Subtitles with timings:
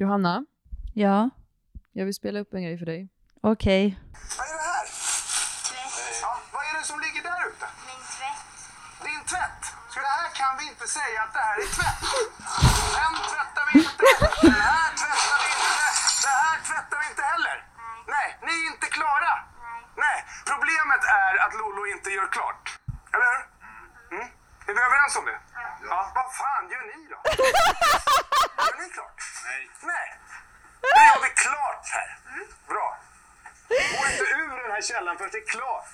[0.00, 0.44] Johanna,
[0.94, 1.30] Ja,
[1.92, 3.00] jag vill spela upp en grej för dig.
[3.52, 3.84] okej.
[4.38, 4.86] Vad är det här?
[5.68, 6.18] Tvätt.
[6.24, 7.66] Ja, vad är det som ligger där ute?
[7.88, 8.48] Min tvätt.
[9.06, 9.62] Din tvätt.
[9.92, 12.00] Så det här kan vi inte säga att det här är tvätt.
[12.98, 14.04] Den tvättar vi inte.
[14.48, 15.84] Den här tvättar vi inte.
[16.26, 17.56] Det här tvättar vi inte heller.
[18.14, 19.32] Nej, ni är inte klara.
[20.04, 20.18] Nej,
[20.52, 22.64] problemet är att Lolo inte gör klart.
[23.14, 23.42] Eller hur?
[24.14, 24.28] Mm.
[24.68, 25.38] Är vi överens om det?
[25.90, 25.98] Ja.
[26.18, 27.18] Vad fan gör ni då?
[28.80, 29.20] Gör ni klart?
[29.46, 29.62] Nej.
[29.92, 30.08] Nej.
[30.82, 32.08] Nu gör vi klart här.
[32.68, 32.98] Bra.
[33.68, 35.84] Gå inte ur den här källan förrän det är klart.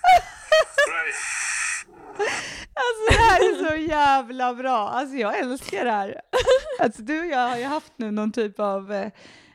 [2.74, 4.88] Alltså det här är så jävla bra.
[4.88, 6.20] Alltså jag älskar det här.
[6.78, 9.08] Alltså du och jag har ju haft nu någon typ av eh,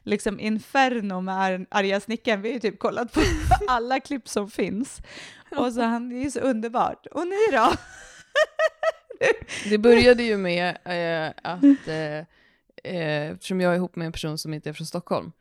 [0.04, 2.42] liksom inferno med ar- arga snickaren.
[2.42, 3.22] Vi har ju typ kollat på
[3.68, 4.98] alla klipp som finns.
[5.56, 7.06] Och så han, det är ju så underbart.
[7.12, 7.74] Och ni då?
[9.70, 12.26] Det började ju med eh, att, eh,
[12.84, 15.32] eh, eftersom jag är ihop med en person som inte är från Stockholm,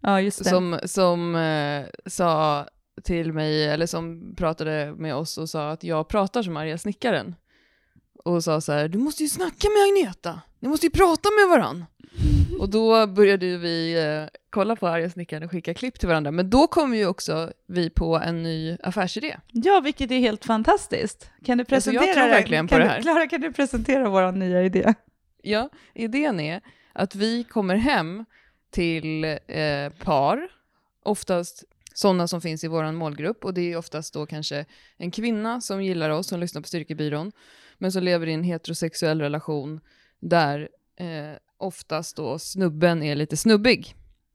[0.00, 0.50] Ja, just det.
[0.50, 2.66] som, som eh, sa
[3.02, 7.34] till mig, eller som pratade med oss och sa att jag pratar som arga snickaren.
[8.24, 11.48] Och sa så här, du måste ju snacka med Agneta, ni måste ju prata med
[11.58, 11.84] varann.
[12.60, 16.30] Och då började vi eh, kolla på arga snickaren och skicka klipp till varandra.
[16.30, 19.36] Men då kom ju också vi på en ny affärsidé.
[19.52, 21.30] Ja, vilket är helt fantastiskt.
[21.44, 23.02] Kan du Alltså, jag presentera tror verkligen på kan det du- här.
[23.02, 24.94] Klara, kan du presentera vår nya idé?
[25.42, 26.60] Ja, idén är
[26.96, 28.24] att vi kommer hem
[28.70, 30.48] till eh, par,
[31.02, 34.64] oftast sådana som finns i vår målgrupp, och det är oftast då kanske
[34.96, 37.32] en kvinna som gillar oss, som lyssnar på Styrkebyrån,
[37.78, 39.80] men som lever i en heterosexuell relation
[40.20, 43.94] där eh, oftast då snubben är lite snubbig.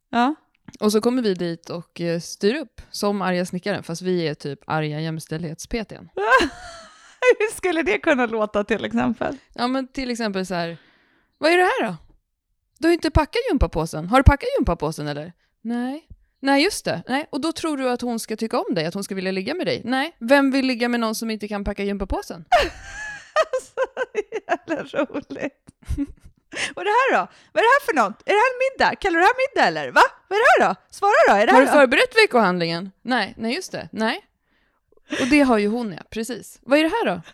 [0.10, 0.36] Ja.
[0.80, 4.34] Och så kommer vi dit och eh, styr upp som arga snickaren, fast vi är
[4.34, 6.10] typ arga jämställdhets-PTn.
[7.40, 9.38] Hur skulle det kunna låta till exempel?
[9.54, 10.78] Ja men till exempel så här,
[11.38, 11.96] vad är det här då?
[12.82, 14.08] Du har ju inte packat gympapåsen.
[14.08, 15.34] Har du packat gympapåsen eller?
[15.62, 16.08] Nej.
[16.40, 17.04] Nej just det.
[17.08, 17.28] Nej.
[17.30, 19.54] Och då tror du att hon ska tycka om dig, att hon ska vilja ligga
[19.54, 19.82] med dig?
[19.86, 20.16] Nej.
[20.20, 22.46] Vem vill ligga med någon som inte kan packa gympapåsen?
[23.54, 23.74] Alltså,
[24.48, 25.66] jävla roligt.
[26.76, 27.28] Och det här då?
[27.52, 28.22] Vad är det här för något?
[28.26, 28.96] Är det här en middag?
[28.96, 29.92] Kallar du det här middag eller?
[29.92, 30.02] Va?
[30.28, 30.76] Vad är det här då?
[30.90, 32.92] Svara då, är det Har här du förberett veckohandlingen?
[33.02, 33.34] Nej.
[33.38, 33.90] Nej just det.
[33.92, 34.26] Nej.
[35.22, 36.60] Och det har ju hon ja, precis.
[36.62, 37.22] Vad är det här då?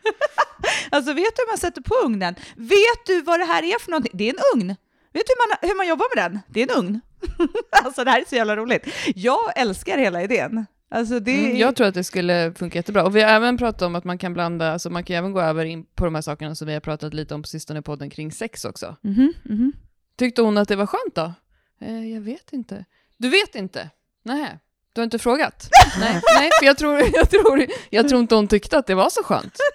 [0.92, 2.36] Alltså vet du hur man sätter på ugnen?
[2.56, 4.12] Vet du vad det här är för någonting?
[4.16, 4.76] Det är en ugn.
[5.18, 6.40] Vet du hur man, hur man jobbar med den?
[6.48, 7.02] Det är en ugn.
[7.84, 8.88] alltså det här är så jävla roligt.
[9.16, 10.66] Jag älskar hela idén.
[10.92, 13.04] Alltså det Mm, jag tror att det skulle funka jättebra.
[13.04, 15.42] Och vi har även pratat om att man kan blanda, alltså man kan även gå
[15.42, 17.82] över in på de här sakerna som vi har pratat lite om på sistone i
[17.82, 18.96] podden kring sex också.
[19.02, 19.74] Mhm, mhm.
[20.18, 21.34] Tyckte hon att det var skönt då?
[21.82, 22.86] Eh, jag vet inte.
[23.18, 23.90] Du vet inte?
[24.24, 24.60] Nej.
[24.94, 25.70] Du har inte frågat?
[26.00, 29.10] nej, nej, för jag tror, jag, tror, jag tror inte hon tyckte att det var
[29.10, 29.58] så skönt.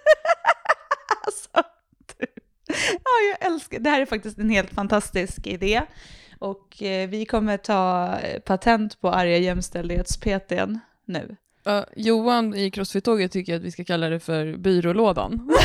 [1.26, 1.71] Alltså.
[2.92, 3.90] Ja, jag älskar det.
[3.90, 5.82] här är faktiskt en helt fantastisk idé.
[6.38, 11.36] Och eh, vi kommer ta eh, patent på arga jämställdhets-PTn nu.
[11.68, 15.50] Uh, Johan i Crossfit-tåget tycker att vi ska kalla det för byrålådan.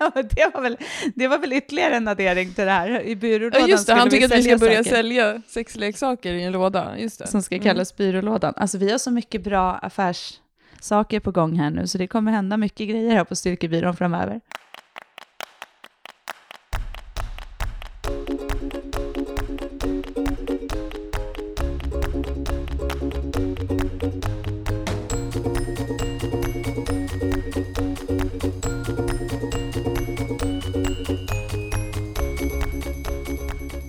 [0.00, 0.76] Ja, det, var väl,
[1.14, 3.00] det var väl ytterligare en addering till det här.
[3.02, 6.42] I byrålådan Ja, just det, han tycker att vi ska börja saker sälja sexleksaker i
[6.42, 6.98] en låda.
[6.98, 7.26] Just det.
[7.26, 7.64] Som ska Mm.
[7.64, 8.54] kallas byrålådan.
[8.56, 12.56] Alltså vi har så mycket bra affärssaker på gång här nu, så det kommer hända
[12.56, 14.40] mycket grejer här på Styrkebyrån framöver.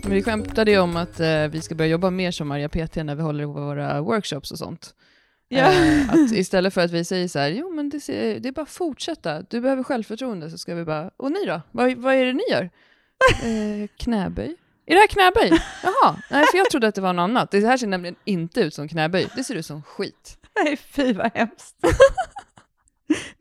[0.10, 2.96] Men vi skämtade ju om att eh, vi ska börja jobba mer som arga PT
[2.96, 4.94] när vi håller våra workshops och sånt.
[5.48, 5.72] Ja.
[5.72, 8.54] Eh, att istället för att vi säger så här, jo men det, ser- det är
[8.54, 11.62] bara att fortsätta, du behöver självförtroende, så ska vi bara, och ni då?
[11.72, 12.70] Vad, vad är det ni gör?
[13.44, 14.56] Eh, knäböj.
[14.86, 15.50] Är det här knäböj?
[15.84, 17.52] Jaha, nej för jag trodde att det var något annat.
[17.52, 20.38] Det här ser nämligen inte ut som knäböj, det ser ut som skit.
[20.64, 21.76] Nej, fy vad hemskt.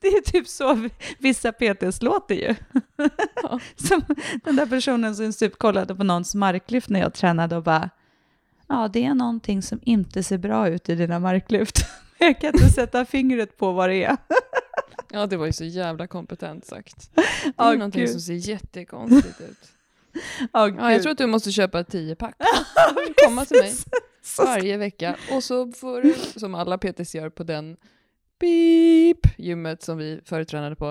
[0.01, 2.55] Det är typ så vissa PTs låter ju.
[3.43, 3.61] Ja.
[3.89, 4.03] Som
[4.45, 7.91] den där personen som typ kollade på någons marklyft när jag tränade och bara,
[8.69, 11.76] ja det är någonting som inte ser bra ut i dina marklyft.
[12.19, 14.17] Jag kan inte sätta fingret på vad det är.
[15.11, 17.11] Ja, det var ju så jävla kompetent sagt.
[17.15, 18.11] Det är Åh, någonting gud.
[18.11, 19.59] som ser jättekonstigt ut.
[20.53, 22.35] Åh, Ja, jag tror att du måste köpa ett tiopack.
[23.26, 23.75] Komma till mig
[24.38, 27.76] varje vecka och så får du, som alla PTs gör på den
[28.40, 30.88] beep gymmet som vi förut tränade på.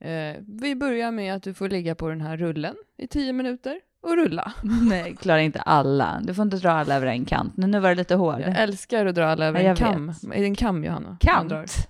[0.00, 3.80] Eh, vi börjar med att du får ligga på den här rullen i tio minuter
[4.02, 4.52] och rulla.
[4.88, 6.20] Nej, klarar inte alla.
[6.24, 7.56] Du får inte dra alla över en kant.
[7.56, 8.40] Nu, nu var det lite hård.
[8.40, 10.06] Jag älskar att dra alla över Ja, en kam.
[10.06, 10.24] vet.
[10.24, 11.16] Är det en kam, Johanna?
[11.26, 11.56] Man drar.
[11.58, 11.88] Kant?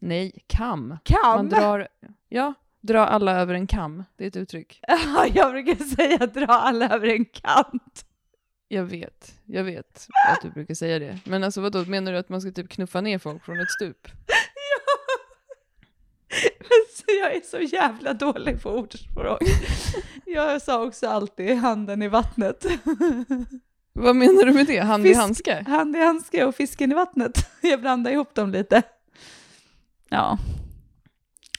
[0.00, 0.98] Nej, kam.
[1.04, 1.36] Kam?
[1.36, 1.88] Man drar,
[2.28, 4.04] ja, dra alla över en kam.
[4.16, 4.80] Det är ett uttryck.
[4.88, 8.04] Ja, jag brukar säga dra alla över en kant.
[8.68, 11.18] Jag vet, jag vet att du brukar säga det.
[11.24, 14.08] Men alltså vadå, menar du att man ska typ knuffa ner folk från ett stup?
[17.22, 19.42] Jag är så jävla dålig på ordspråk.
[20.26, 22.66] Jag sa också alltid handen i vattnet.
[23.92, 24.78] Vad menar du med det?
[24.80, 25.20] Hand i Fisk.
[25.20, 25.64] handske?
[25.68, 27.50] Hand i handske och fisken i vattnet.
[27.60, 28.82] Jag blandar ihop dem lite.
[30.08, 30.38] Ja.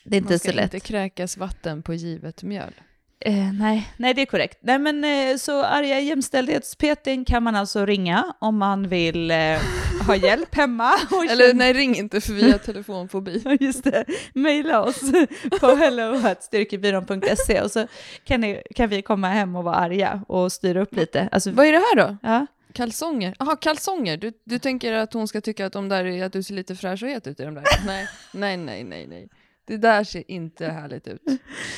[0.04, 0.74] Det är inte Man så ska lätt.
[0.74, 2.74] inte kräkas vatten på givet mjöl.
[3.20, 4.58] Eh, nej, nej, det är korrekt.
[4.62, 9.58] Nej, men eh, så arga jämställdhets-PTn kan man alltså ringa om man vill eh,
[10.06, 10.92] ha hjälp hemma.
[11.30, 13.56] Eller känna- nej, ring inte för vi har telefonfobi.
[13.60, 14.04] Just det,
[14.34, 15.00] mejla oss
[15.60, 17.86] på hello.styrkebyrån.se och så
[18.24, 21.28] kan, ni, kan vi komma hem och vara arga och styra upp lite.
[21.32, 22.16] Alltså, Vad är det här då?
[22.22, 22.46] ja.
[22.72, 23.34] Kalsonger?
[23.38, 24.16] Jaha, kalsonger.
[24.16, 26.76] Du, du tänker att hon ska tycka att, de där, är- att du ser lite
[26.76, 27.64] fräsch och het ut i de där?
[27.86, 29.28] Nej, nej, nej, nej, nej.
[29.66, 31.22] Det där ser inte härligt ut.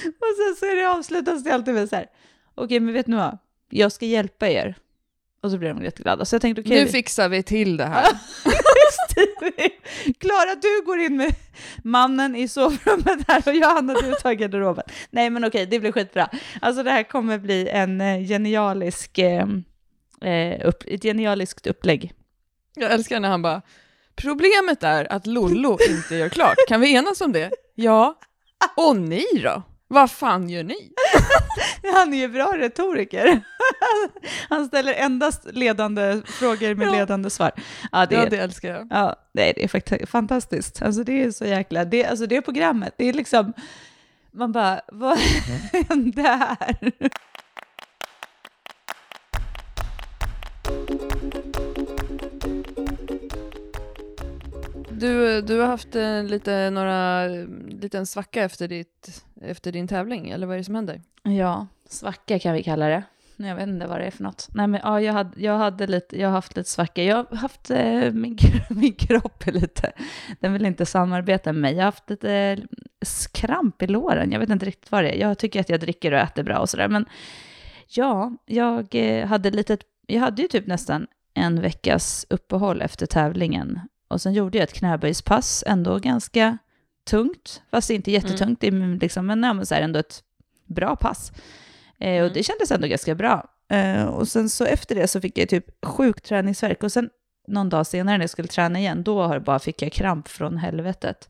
[0.05, 2.07] Och sen så är det avslutas det alltid med så här,
[2.55, 3.39] okej men vet ni vad,
[3.71, 4.75] jag ska hjälpa er.
[5.47, 6.25] Och så blir de jätteglada.
[6.25, 8.07] Så jag tänkte okej, Nu fixar vi till det här.
[10.19, 11.35] Klara, du går in med
[11.85, 14.85] mannen i sovrummet här och Johanna, du tar garderoben.
[15.11, 16.31] Nej, men okej, det blir skitbra.
[16.61, 19.47] Alltså det här kommer bli en eh, genialisk, eh,
[20.23, 22.13] eh, upp, ett genialiskt upplägg.
[22.75, 23.63] Jag älskar när han bara,
[24.17, 26.57] problemet är att Lollo inte gör klart.
[26.69, 27.51] Kan vi enas om det?
[27.75, 28.19] Ja.
[28.77, 29.63] Och ni då?
[29.89, 30.93] Vad fan gör ni?
[31.95, 33.41] Han är ju bra retoriker.
[34.49, 36.93] Han ställer endast ledande frågor med Ja.
[36.93, 37.51] ledande svar.
[37.93, 38.87] Ja, det, Ja, det älskar jag.
[38.91, 40.83] ja, nej, det är faktiskt fantastiskt.
[40.83, 43.53] Alltså det är så jäkla, det, alltså det programmet, det är liksom,
[44.33, 45.19] man bara, vad
[45.89, 46.93] hände här?
[54.99, 60.31] Du, du har haft eh, lite, några, eh, liten svacka efter, ditt, efter din tävling,
[60.31, 61.03] eller vad är det som händer?
[61.23, 63.03] Ja, svacka kan vi kalla det.
[63.37, 64.49] Jag vet inte vad det är för något.
[64.55, 67.03] Nej, men ja, jag, hade, jag, hade lite, jag har haft lite svacka.
[67.03, 68.39] Jag har haft, eh, min,
[68.71, 69.93] min kropp är lite,
[70.41, 71.73] den vill inte samarbeta med mig.
[71.73, 72.59] Jag har haft lite eh,
[73.33, 74.33] kramp i låren.
[74.33, 75.21] Jag vet inte riktigt vad det är.
[75.21, 76.89] Jag tycker att jag dricker och äter bra och sådär.
[76.89, 77.07] Men
[77.89, 78.95] ja, jag
[79.27, 83.81] hade lite, jag hade ju typ nästan en veckas uppehåll efter tävlingen.
[84.09, 86.59] Och sen gjorde jag ett knäböjspass, ändå ganska
[87.05, 90.23] tungt, fast inte jättetungt, det är liksom, men, ja, men så här ändå ett
[90.67, 91.33] bra pass.
[91.99, 92.33] Eh, och Mm.
[92.33, 93.45] det kändes ändå ganska bra.
[93.69, 97.11] Eh, och sen så efter det så fick jag typ sjuk träningsvärk och sen
[97.49, 100.57] någon dag senare när jag skulle träna igen, då har- bara fick jag kramp från
[100.57, 101.29] helvetet.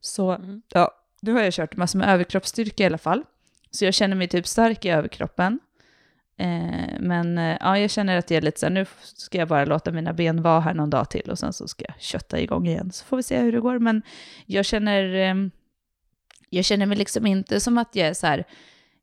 [0.00, 0.62] Så Mm.
[0.68, 0.90] ja,
[1.22, 3.22] nu har jag kört massor med överkroppsstyrka i alla fall.
[3.70, 5.58] Så jag känner mig typ stark i överkroppen.
[6.36, 9.48] Eh, men eh, ja, jag känner att jag är lite så här, nu ska jag
[9.48, 12.40] bara låta mina ben vara här någon dag till och sen så ska jag kötta
[12.40, 12.92] igång igen.
[12.92, 13.78] Så får vi se hur det går.
[13.78, 14.02] Men
[14.46, 15.34] jag känner, eh,
[16.50, 18.44] jag känner mig liksom inte som att jag är så här,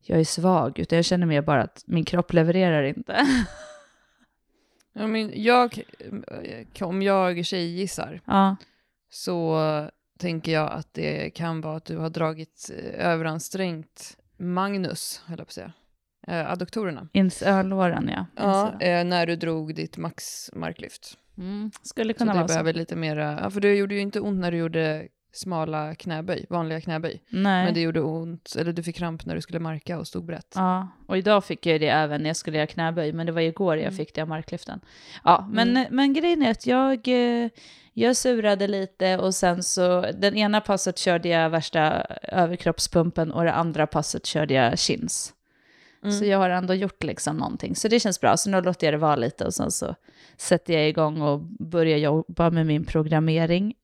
[0.02, 3.26] jag är svag, utan jag känner mer bara att min kropp levererar inte.
[4.92, 5.82] Ja, men jag,
[6.80, 8.56] om jag tjejgissar ja,
[9.10, 9.60] så
[10.18, 15.46] tänker jag att det kan vara att du har dragit eh, överansträngt Magnus, höll jag
[15.46, 15.72] på att säga,
[16.28, 17.08] eh, adduktorerna.
[17.12, 18.26] ins ölåren ja.
[18.36, 21.16] Ja, eh, när du drog ditt max marklyft.
[21.38, 22.52] Mm, skulle Så kunna det vara så.
[22.54, 26.46] behöver lite mera, ja, för det gjorde ju inte ont när du gjorde smala knäböj,
[26.48, 27.22] vanliga knäböj.
[27.30, 27.64] Nej.
[27.64, 30.52] Men det gjorde ont, eller du fick kramp när du skulle marka och stod brett.
[30.54, 33.40] Ja, och idag fick jag det även när jag skulle göra knäböj, men det var
[33.40, 33.96] igår jag Mm.
[33.96, 34.80] fick det av marklyften.
[35.24, 35.86] Ja, men, Mm.
[35.90, 37.48] men grejen är att jag, eh,
[37.92, 43.52] jag surade lite och sen så, den ena passet körde jag värsta överkroppspumpen och det
[43.52, 45.32] andra passet körde jag chins.
[46.02, 46.18] Mm.
[46.18, 47.76] Så jag har ändå gjort liksom någonting.
[47.76, 48.36] Så det känns bra.
[48.36, 49.94] Så nu låter jag det vara lite och sen så
[50.36, 53.74] sätter jag igång och börjar jobba med min programmering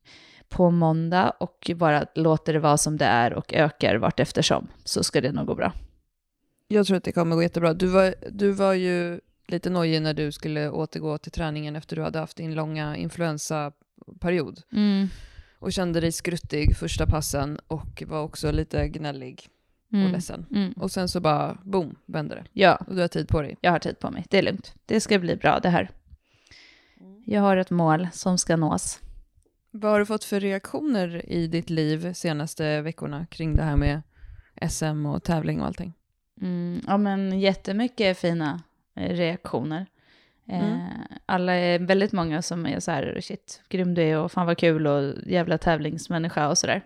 [0.49, 4.69] på måndag och bara låter det vara som det är och ökar vart eftersom.
[4.85, 5.73] Så ska det nog gå bra.
[6.69, 7.75] Jag tror att det kommer gå jättebra.
[7.75, 12.03] Du var, du var ju lite nojig när du skulle återgå till träningen efter du
[12.03, 14.61] hade haft din långa influensaperiod.
[15.59, 19.49] Och kände dig skruttig första passen och var också lite gnällig
[19.89, 20.13] och Mm.
[20.13, 20.47] ledsen.
[20.51, 20.73] Mm.
[20.73, 22.45] Och sen så bara, boom, vände det.
[22.53, 23.57] Ja, Och du har tid på dig.
[23.61, 24.25] jag har tid på mig.
[24.31, 24.75] Det är lugnt.
[24.87, 25.91] Det ska bli bra det här.
[27.25, 29.01] Jag har ett mål som ska nås.
[29.71, 34.03] Vad har du fått för reaktioner i ditt liv senaste veckorna kring det här med
[34.71, 35.93] SM och tävling och allting?
[36.41, 38.63] Mm, ja, men jättemycket fina
[38.97, 39.87] eh, reaktioner.
[40.49, 40.81] Eh, Mm.
[41.27, 44.59] Alla är väldigt många som är så här, shit, grym du är och fan vad
[44.59, 46.83] kul och jävla tävlingsmänniska och sådär.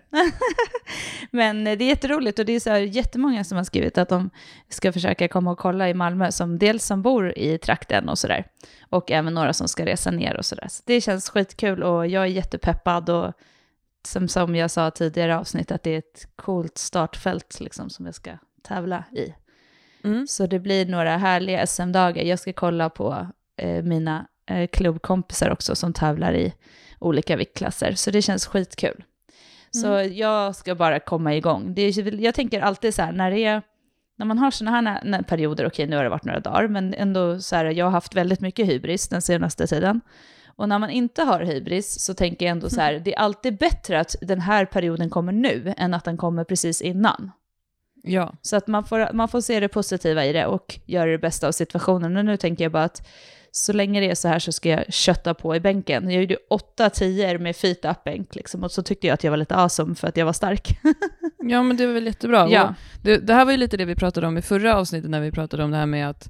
[1.31, 4.09] men eh, det är jätteroligt och det är så här jättemånga som har skrivit att
[4.09, 4.29] de
[4.69, 8.45] ska försöka komma och kolla i Malmö, som dels som bor i trakten och sådär.
[8.89, 10.67] Och även några som ska resa ner och sådär.
[10.69, 13.33] Så det känns skitkul och jag är jättepeppad och
[14.03, 18.15] som, som jag sa tidigare avsnitt att det är ett coolt startfält liksom som jag
[18.15, 19.33] ska tävla i.
[20.03, 20.27] Mm.
[20.27, 22.23] Så det blir några härliga SM-dagar.
[22.23, 23.27] Jag ska kolla på eh,
[23.83, 26.53] mina eh, klubbkompisar också som tävlar i
[26.99, 27.93] olika viktklasser.
[27.93, 29.03] Så det känns skitkul.
[29.71, 31.73] Så jag ska bara komma igång.
[31.73, 33.61] Det är, jag tänker alltid så här, när det är
[34.17, 36.67] när man har sådana här nä- nä- perioder, okej nu har det varit några dagar,
[36.67, 40.01] men ändå så här, jag har haft väldigt mycket hybris den senaste tiden.
[40.55, 43.57] Och när man inte har hybris så tänker jag ändå så här, det är alltid
[43.57, 47.31] bättre att den här perioden kommer nu än att den kommer precis innan.
[48.03, 48.33] Ja.
[48.41, 51.47] Så att man får, man får se det positiva i det och göra det bästa
[51.47, 52.17] av situationen.
[52.17, 53.07] Och nu tänker jag bara att
[53.51, 56.09] så länge det är så här så ska jag kötta på i bänken.
[56.11, 59.31] Jag gjorde åtta tior med feet up bänk liksom, och så tyckte jag att jag
[59.31, 60.79] var lite awesome för att jag var stark.
[61.43, 62.49] ja, men det var väl jättebra.
[62.49, 62.75] Ja.
[63.01, 65.31] Det, det här var ju lite det vi pratade om i förra avsnittet när vi
[65.31, 66.29] pratade om det här med att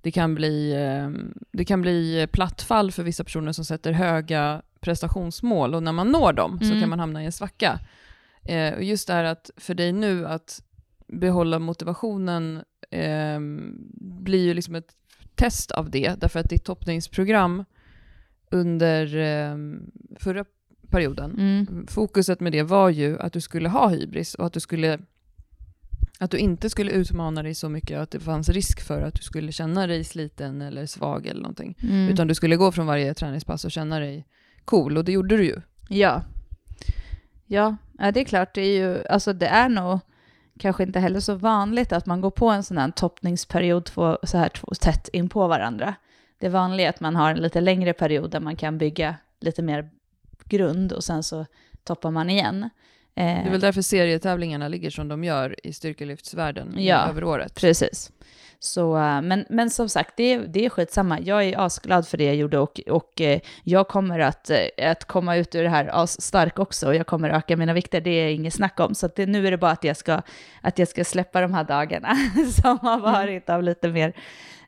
[0.00, 1.10] det kan bli, eh,
[1.52, 6.32] det kan bli plattfall för vissa personer som sätter höga prestationsmål och när man når
[6.32, 6.80] dem så Mm.
[6.80, 7.78] kan man hamna i en svacka.
[8.44, 10.62] Eh, och just det här att för dig nu att
[11.06, 13.40] behålla motivationen eh,
[14.00, 14.94] blir ju liksom ett
[15.34, 17.64] test av det, därför att ditt toppningsprogram
[18.50, 19.56] under eh,
[20.18, 20.44] förra
[20.90, 21.86] perioden Mm.
[21.86, 24.98] fokuset med det var ju att du skulle ha hybris och att du skulle
[26.18, 29.22] att du inte skulle utmana dig så mycket att det fanns risk för att du
[29.22, 31.76] skulle känna dig sliten eller svag eller någonting.
[31.82, 32.08] Mm.
[32.08, 34.26] Utan du skulle gå från varje träningspass och känna dig
[34.64, 35.60] cool och det gjorde du ju.
[35.88, 36.22] Ja.
[37.46, 37.76] ja.
[37.98, 38.54] Det är klart.
[38.54, 40.00] Det är ju, alltså det är nog
[40.58, 44.38] kanske inte heller så vanligt att man går på en sån här toppningsperiod två, så
[44.38, 45.94] här två, tätt in på varandra.
[46.38, 49.62] Det vanliga är att man har en lite längre period där man kan bygga lite
[49.62, 49.90] mer
[50.44, 51.46] grund och sen så
[51.84, 52.62] toppar man igen.
[53.14, 57.08] Eh, Det är väl därför serietävlingarna ligger som de gör i styrkelyftsvärlden Ja.
[57.08, 57.54] över året.
[57.54, 58.12] Precis.
[58.64, 61.20] Så, eh, men, men som sagt, det, är- det är skitsamma.
[61.20, 65.04] Jag är asglad för det jag gjorde och, och eh, jag kommer att, eh, att
[65.04, 68.28] komma ut ur det här stark också och jag kommer öka mina vikter, det är
[68.28, 68.94] inget snack om.
[68.94, 70.22] Så det, nu är det bara att jag ska,
[70.60, 72.14] att jag ska släppa de här dagarna
[72.62, 74.12] som har varit av lite mer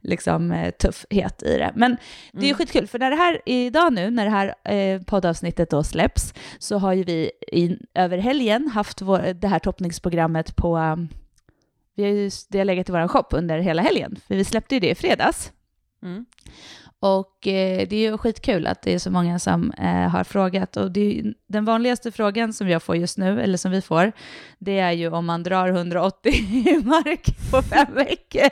[0.00, 1.72] liksom, tuffhet i det.
[1.74, 1.96] Men
[2.32, 5.70] det är ju skitkul, för när det här, idag nu, när det här eh, poddavsnittet
[5.70, 10.76] då släpps, så har ju vi i, över helgen haft vår, det här toppningsprogrammet på
[10.76, 11.08] um,
[11.96, 14.74] vi har ju, det har legat i vår shop under hela helgen, för vi släppte
[14.74, 15.52] ju det i fredags.
[16.02, 16.26] Mm.
[17.00, 20.76] Och eh, det är ju skitkul att det är så många som eh, har frågat.
[20.76, 24.12] Och ju- den vanligaste frågan som jag får just nu, eller som vi får,
[24.58, 26.32] det är ju om man drar 180
[26.84, 28.48] mark på fem veckor.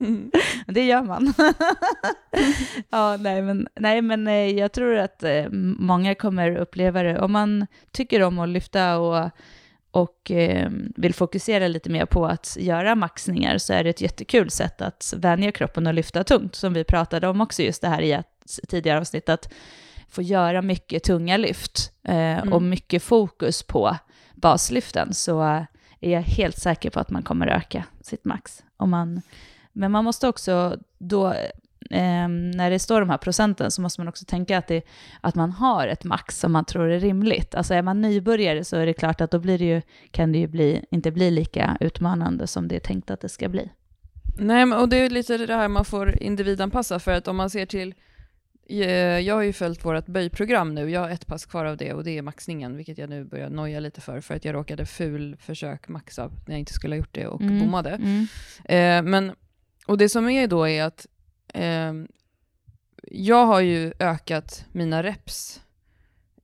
[0.00, 0.30] Mm.
[0.66, 1.34] Det gör man.
[2.90, 5.44] ja, nej men, nej, men eh, jag tror att eh,
[5.78, 7.20] många kommer uppleva det.
[7.20, 9.30] Om man tycker om att lyfta och,
[9.94, 14.50] och eh, vill fokusera lite mer på att göra maxningar så är det ett jättekul
[14.50, 18.02] sätt att vänja kroppen och lyfta tungt, som vi pratade om också just det här
[18.02, 19.52] i ett tidigare avsnitt, att
[20.08, 23.96] få göra mycket tunga lyft eh, och mycket fokus på
[24.34, 25.42] baslyften, så
[26.00, 28.62] är jag helt säker på att man kommer öka sitt max.
[28.76, 29.22] Om man,
[29.72, 31.34] men man måste också då,
[31.90, 34.82] eh, när det står de här procenten, så måste man också tänka att, det,
[35.20, 37.54] att man har ett max som man tror är rimligt.
[37.54, 40.38] Alltså är man nybörjare så är det klart att då blir det ju, kan det
[40.38, 43.70] ju bli, inte bli lika utmanande som det är tänkt att det ska bli.
[44.38, 47.66] Nej, och det är lite det här man får individanpassa, för att om man ser
[47.66, 47.94] till
[48.68, 48.78] eh,
[49.18, 52.04] jag har ju följt vårt böjprogram nu, jag har ett pass kvar av det och
[52.04, 55.36] det är maxningen, vilket jag nu börjar noja lite för, för att jag råkade ful
[55.40, 57.58] försök maxa när jag inte skulle ha gjort det och Mm.
[57.58, 57.90] bommade.
[57.90, 58.26] Mm.
[58.64, 59.32] Eh, men,
[59.86, 61.06] och det som är då är att
[61.54, 61.92] eh,
[63.02, 65.60] jag har ju ökat mina reps.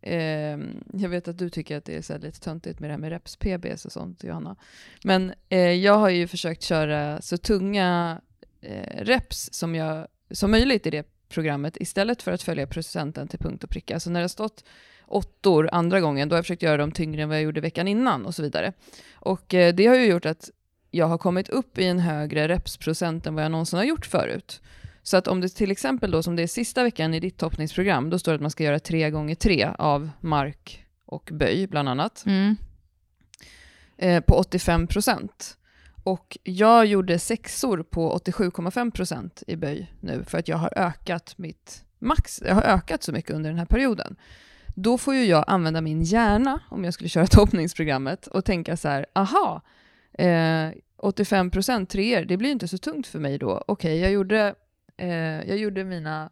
[0.03, 0.59] Eh,
[0.93, 3.01] jag vet att du tycker att det är så här lite töntigt med det här
[3.01, 4.57] med reps PBs och sånt, Johanna.
[5.05, 8.21] Men eh, jag har ju försökt köra så tunga
[8.61, 13.39] eh, reps som, jag, som möjligt i det programmet istället för att följa procenten till
[13.39, 14.01] punkt och pricka.
[14.01, 14.65] Så när det har stått
[15.07, 17.89] åttor andra gången, då har jag försökt göra dem tyngre än vad jag gjorde veckan
[17.89, 18.73] innan och så vidare.
[19.13, 20.51] Och eh, det har ju gjort att
[20.91, 24.61] jag har kommit upp i en högre repsprocent än vad jag någonsin har gjort förut.
[25.03, 28.11] Så att om det till exempel då, som det är sista veckan i ditt toppningsprogram,
[28.11, 31.89] då står det att man ska göra tre gånger tre av mark och böj bland
[31.89, 32.57] annat, Mm.
[33.97, 35.57] eh, på 85 procent.
[36.05, 41.35] Och jag gjorde sexor på 87,5 procent i böj nu, för att jag har ökat
[41.39, 44.17] mitt max, jag har ökat så mycket under den här perioden.
[44.75, 48.89] Då får ju jag använda min hjärna, om jag skulle köra toppningsprogrammet, och tänka så
[48.89, 49.63] här, aha,
[50.13, 53.65] eh, 85 procent treor, det blir inte så tungt för mig då.
[53.67, 54.55] Okej, jag, gjorde,
[55.01, 56.31] eh, jag gjorde mina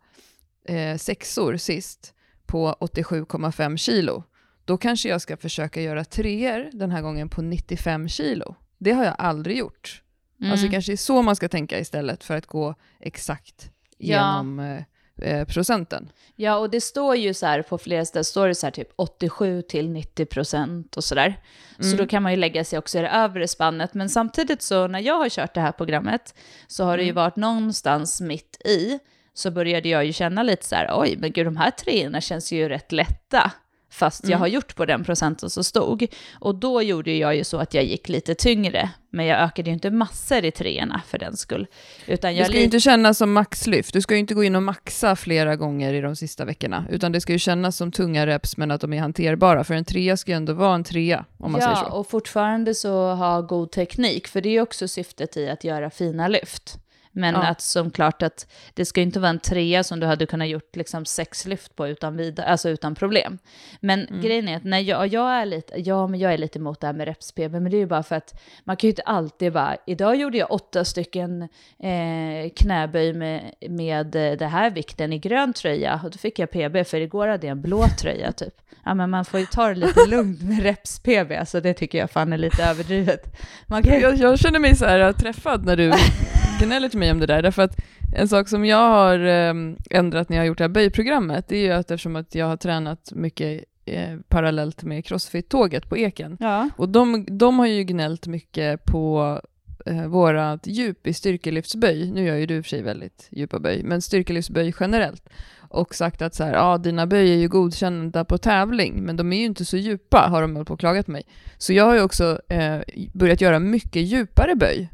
[0.65, 2.15] eh, sexor sist
[2.47, 4.23] på 87,5 kilo.
[4.65, 8.55] Då kanske jag ska försöka göra treor den här gången på 95 kilo.
[8.79, 10.03] Det har jag aldrig gjort.
[10.41, 10.53] Mm.
[10.53, 14.17] Alltså kanske är så man ska tänka istället för att gå exakt Ja.
[14.17, 14.83] genom eh,
[15.23, 16.11] eh, procenten.
[16.37, 18.89] Ja, och det står ju så här på flera ställen, står det så här typ
[18.97, 21.41] 87 till 90 procent och sådär.
[21.81, 23.95] Så då kan man ju lägga sig också i det övre spannet.
[23.95, 26.35] Men samtidigt så när jag har kört det här programmet
[26.67, 28.99] så har det ju varit någonstans mitt i.
[29.35, 32.53] så började jag ju känna lite så här, oj, men gud, de här treorna känns
[32.53, 33.53] ju rätt lätta.
[33.91, 34.41] Fast jag Mm.
[34.41, 36.07] har gjort på den procenten som stod.
[36.41, 38.91] Och då gjorde jag ju så att jag gick lite tyngre.
[39.11, 41.67] Men jag ökade ju inte massor i treorna för den skull.
[42.07, 43.93] Utan Det jag ska ju inte kännas som maxlyft.
[43.93, 47.13] Du ska ju inte gå in och maxa flera gånger i de sista veckorna, utan
[47.13, 49.65] det ska ju kännas som tunga reps men att de är hanterbara.
[49.65, 51.97] För en trea ska ju ändå vara en trea, om man ja, säger så.
[51.97, 55.91] och fortfarande så ha god teknik, för det är ju också syftet i att göra
[55.91, 56.79] fina lyft.
[57.13, 57.43] Men Ja.
[57.47, 60.77] att som klart att det ska inte vara en trea som du hade kunnat gjort
[60.77, 63.39] liksom sex lyft på utan, vidare, alltså utan problem.
[63.81, 64.21] Men Mm.
[64.23, 66.87] grejen är att när jag, jag är lite, ja men jag är lite emot det
[66.87, 69.53] här med reps-PB, men det är ju bara för att man kan ju inte alltid
[69.53, 71.43] bara, idag gjorde jag åtta stycken
[71.79, 76.51] eh, knäböj med, med eh, det här vikten i grön tröja och då fick jag
[76.51, 78.55] PB för igår hade jag en blå tröja typ.
[78.85, 82.11] Ja men man får ju ta det lite lugnt med reps-PB, alltså det tycker jag
[82.11, 83.37] fan är lite överdrivet.
[83.67, 84.01] Man kan.
[84.01, 85.93] Jag, jag känner mig så här träffad när du
[86.61, 87.77] gnäller till mig om det där, därför att
[88.17, 91.57] en sak som jag har ehm, ändrat när jag har gjort det här böjprogrammet, det
[91.57, 96.37] är ju att eftersom att jag har tränat mycket eh, parallellt med crossfit-tåget på Eken,
[96.41, 96.69] Ja.
[96.77, 99.41] och de, de har ju gnällt mycket på
[99.87, 103.59] eh, vårat djup i styrkelyftsböj, nu gör ju du i och för sig väldigt djupa
[103.59, 105.29] böj, men styrkelyftsböj generellt,
[105.71, 109.33] och sagt att så här, ja dina böj är ju godkända på tävling, men de
[109.33, 111.23] är ju inte så djupa, har de hållit på och klagat på mig.
[111.59, 112.79] Så jag har ju också eh,
[113.15, 114.89] börjat göra mycket djupare böj,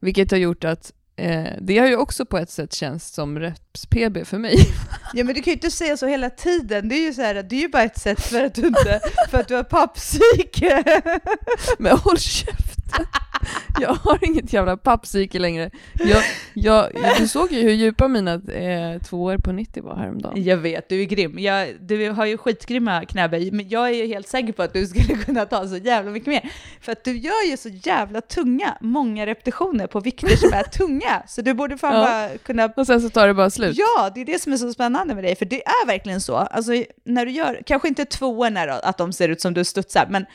[0.00, 4.24] vilket har gjort att eh, det har ju också på ett sätt känts som reps-PB
[4.24, 4.56] för mig.
[5.14, 7.34] ja men du kan ju inte säga så hela tiden, det är ju så här,
[7.34, 11.00] det är ju bara ett sätt för att du inte, för att du har pappsyke.
[11.78, 13.06] Men håll käften!
[13.80, 15.70] Jag har inget jävla pappsyke längre.
[15.92, 16.22] Jag,
[16.54, 20.44] jag, du såg ju hur djupa mina eh, tvåor på 90 var häromdagen.
[20.44, 21.38] Jag vet, du är grym.
[21.38, 24.86] Jag, du har ju skitgrymma knäböj, men jag är ju helt säker på att du
[24.86, 26.52] skulle kunna ta så jävla mycket mer.
[26.80, 31.22] För att du gör ju så jävla tunga, många repetitioner på vikter som är tunga.
[31.28, 32.00] Så du borde fan Ja.
[32.00, 33.76] bara kunna Och sen så tar det bara slut.
[33.78, 36.36] Ja, det är det som är så spännande med dig, för det är verkligen så.
[36.36, 36.72] Alltså,
[37.04, 40.26] när du gör, kanske inte tvåorna då, att de ser ut som du studsar, men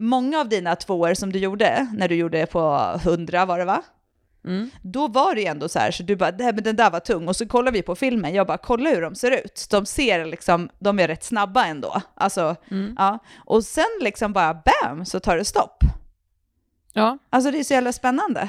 [0.00, 3.82] många av dina tvåor som du gjorde, när du gjorde på 100 var det va?
[4.44, 4.70] Mm.
[4.82, 7.00] Då var det ju ändå så här, så du bara, "Nej, men den där var
[7.00, 9.66] tung, och så kollar vi på filmen, jag bara, kolla hur de ser ut.
[9.70, 12.02] De ser liksom, de är rätt snabba ändå.
[12.14, 12.94] Alltså, Mm.
[12.98, 13.18] ja.
[13.44, 15.84] Och sen liksom bara bam, så tar det stopp.
[16.92, 17.18] Ja.
[17.30, 18.48] Alltså det är så jävla spännande.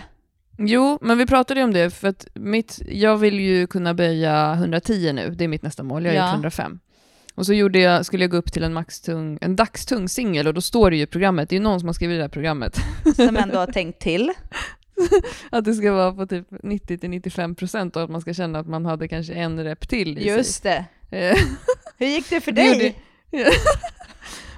[0.57, 4.53] Jo, men vi pratade ju om det, för att mitt, jag vill ju kunna böja
[4.53, 6.25] 110 nu, det är mitt nästa mål, jag har Ja.
[6.25, 6.79] gjort 105.
[7.35, 10.53] Och så gjorde jag, skulle jag gå upp till en maxtung, en dagstung singel och
[10.53, 12.29] då står det ju i programmet, det är ju någon som har skrivit det här
[12.29, 12.77] programmet,
[13.15, 14.31] Som ändå har tänkt till.
[15.49, 19.07] att det ska vara på typ 90-95% och att man ska känna att man hade
[19.07, 20.85] kanske en rep till i Just det.
[21.09, 21.29] sig.
[21.29, 21.37] Eh,
[21.97, 22.99] Hur gick det för Det dig?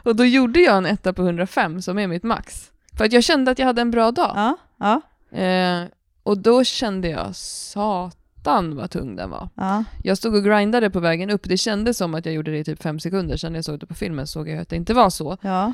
[0.04, 2.72] och då gjorde jag en etta på 105 som är mitt max.
[2.98, 4.32] För att jag kände att jag hade en bra dag.
[4.36, 5.02] Ja, ja,
[5.40, 5.84] Eh,
[6.24, 8.12] och då kände jag, satan
[8.46, 9.50] vad tung den var.
[9.56, 9.84] ja.
[10.04, 12.64] Jag stod och grindade på vägen upp, det kändes som att jag gjorde det i
[12.64, 14.94] typ fem sekunder, sen när jag såg det på filmen såg jag att det inte
[14.94, 15.38] var så.
[15.42, 15.74] ja.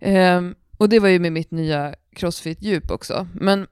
[0.00, 3.26] Ehm, och det var ju med mitt nya crossfit-djup också.
[3.34, 3.66] Men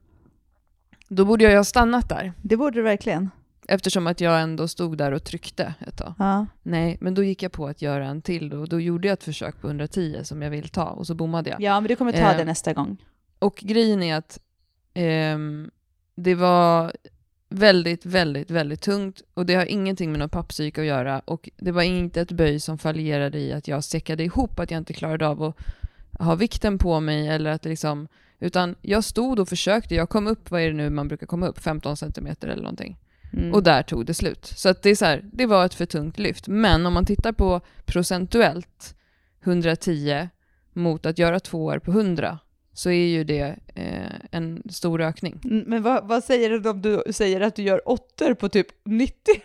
[1.09, 3.31] då borde jag ju ha stannat där, Det borde du verkligen.
[3.69, 6.15] eftersom att jag ändå stod där och tryckte ett tag.
[6.19, 6.47] Ja.
[6.63, 9.25] Nej, men då gick jag på att göra en till och då gjorde jag ett
[9.25, 11.61] försök på 110 som jag vill ta och så bommade jag.
[11.61, 12.97] ja, men du kommer ta Eh, det nästa gång.
[13.39, 14.39] Och grejen är att
[14.95, 15.71] ehm,
[16.17, 16.93] det var
[17.49, 21.73] väldigt, väldigt, väldigt tungt och det har ingenting med någon pappsyke att göra och det
[21.73, 25.27] var inte ett böj som fallerade i att jag säckade ihop, att jag inte klarade
[25.29, 25.57] av att
[26.19, 28.09] ha vikten på mig eller att liksom,
[28.41, 31.47] utan jag stod och försökte, jag kom upp, vad är det nu man brukar komma
[31.47, 32.99] upp, 15 centimeter eller någonting.
[33.33, 33.53] Mm.
[33.53, 34.47] Och där tog det slut.
[34.47, 36.49] Så att det är så här, det var ett för tungt lyft.
[36.49, 38.95] Men om man tittar på procentuellt
[39.45, 40.29] 110
[40.73, 42.39] mot att göra två år på 100
[42.77, 45.41] så är ju det eh, en stor ökning.
[45.45, 48.67] Mm, Men vad, vad säger du om du säger att du gör åttor på typ
[48.85, 49.15] 90?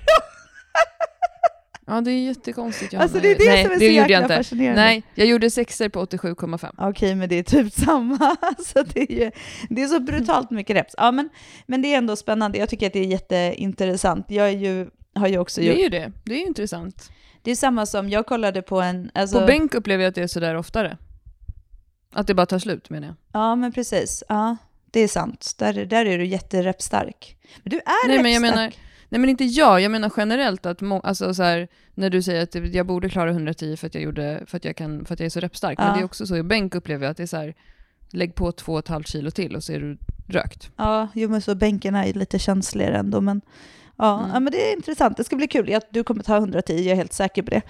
[1.88, 2.94] Ja, det är jättekonstigt.
[2.94, 3.04] Johanna.
[3.04, 4.36] Alltså det är det Nej, som är det så gjorde jag jäkla inte.
[4.36, 4.82] fascinerande.
[4.82, 6.90] Nej, jag gjorde sexer på 87,5.
[6.90, 8.36] Okej, men det är typ samma.
[8.66, 9.32] Så det, är ju,
[9.70, 10.96] det är så brutalt mycket reps.
[10.98, 11.30] Ja, men,
[11.66, 12.58] men det är ändå spännande.
[12.58, 14.26] Jag tycker att det är jätteintressant.
[14.32, 15.78] Jag är ju, har ju också Det gjort...
[15.78, 16.12] är ju det.
[16.24, 17.12] Det är ju intressant.
[17.42, 19.12] Det är samma som, jag kollade på en...
[19.14, 20.98] Alltså, På bänk upplever jag att det är sådär oftare.
[22.12, 23.16] Att det bara tar slut menar jag.
[23.32, 24.24] Ja, men precis.
[24.30, 24.58] Ja,
[24.92, 25.54] det är sant.
[25.58, 27.38] Där, där är du jätterepstark.
[27.64, 28.72] Men du är Nej, men jag menar,
[29.10, 32.44] nej men inte jag, jag menar generellt att må, alltså så här, när du säger
[32.44, 35.20] att jag borde klara 110 för att jag, gjorde, för att jag, kan, för att
[35.20, 35.80] jag är så repstark.
[35.80, 35.84] Ja.
[35.86, 37.54] Men det är också så i bänk upplever jag att det är så här,
[38.12, 39.98] lägg på 2,5 kilo till och så är du
[40.28, 40.70] rökt.
[40.78, 43.22] Ja, jo men så bänken är ju lite känsligare ändå.
[43.22, 43.42] Men,
[43.98, 44.32] ja, Mm.
[44.34, 45.18] ja, men det är intressant.
[45.18, 45.70] Det ska bli kul.
[45.70, 47.62] Jag, du kommer ta 110, jag är helt säker på det.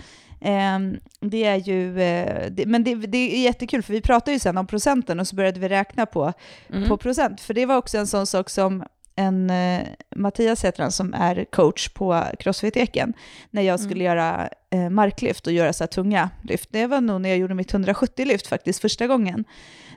[0.41, 4.39] Ehm, det är ju, eh, det, men det, det är jättekul för vi pratade ju
[4.39, 6.33] sen om procenten och så började vi räkna på,
[6.69, 6.89] Mm.
[6.89, 7.41] på procent.
[7.41, 8.83] För det var också en sån sak som
[9.15, 9.81] en eh,
[10.15, 13.13] Mattias heter han som är coach på Crossfit-eken,
[13.51, 16.69] när jag skulle göra eh, marklyft och göra så här tunga lyft.
[16.71, 19.45] Det var nog när jag gjorde mitt 170-lyft faktiskt första gången.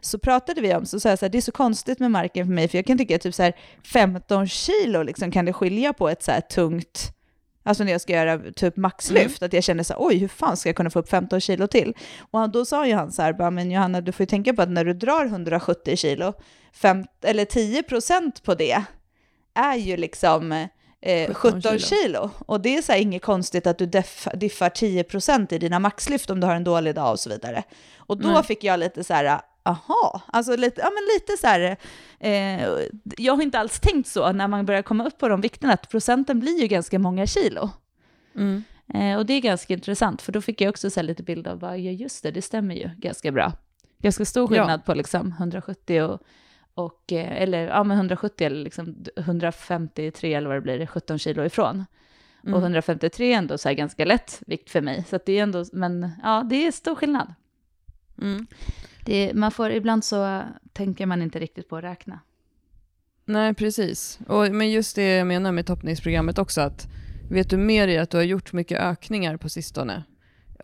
[0.00, 2.46] Så pratade vi om, så sa jag så här, det är så konstigt med marken
[2.46, 3.52] för mig, för jag kan tycka typ så här
[3.92, 7.10] 15 kilo liksom kan det skilja på ett så här tungt
[7.66, 10.56] Alltså när jag ska göra typ maxlyft, att jag känner så här, oj, hur fan
[10.56, 11.94] ska jag kunna få upp 15 kilo till?
[12.30, 14.54] Och han, då sa ju han så här, bara, men Johanna, du får ju tänka
[14.54, 16.32] på att när du drar 170 kilo,
[16.72, 18.82] fem, eller 10 procent på det
[19.54, 20.52] är ju liksom
[21.00, 21.78] eh, 17 17 kilo.
[21.78, 22.30] kilo.
[22.38, 25.78] Och det är så här inget konstigt att du def, diffar 10 procent i dina
[25.78, 27.62] maxlyft om du har en dålig dag och så vidare.
[27.96, 28.42] Och då Nej.
[28.42, 31.76] fick jag lite så här, aha, alltså lite, ja, men lite så här,
[32.20, 32.68] eh,
[33.16, 35.90] jag har inte alls tänkt så när man börjar komma upp på de vikterna, att
[35.90, 37.70] procenten blir ju ganska många kilo.
[38.34, 38.64] Mm.
[38.94, 41.58] Eh, och det är ganska intressant, för då fick jag också så lite bild av,
[41.58, 43.52] bara, ja just det, det stämmer ju ganska bra.
[43.98, 44.48] Ganska stor Ja.
[44.48, 46.20] skillnad på liksom 170 och,
[46.74, 50.86] och eh, eller ja men 170 eller liksom 153 eller vad det blir, det är
[50.86, 51.84] 17 kilo ifrån.
[52.42, 52.54] Mm.
[52.54, 56.10] Och 153 är ändå så ganska lätt vikt för mig, så det är ändå, men
[56.22, 57.34] ja, det är stor skillnad.
[58.22, 58.46] Mm.
[59.04, 62.20] Det, man får, ibland så tänker man inte riktigt på att räkna.
[63.24, 64.18] Nej, precis.
[64.26, 66.86] Och, men just det jag menar med toppningsprogrammet också, att
[67.30, 70.02] vet du mer i att du har gjort mycket ökningar på sistone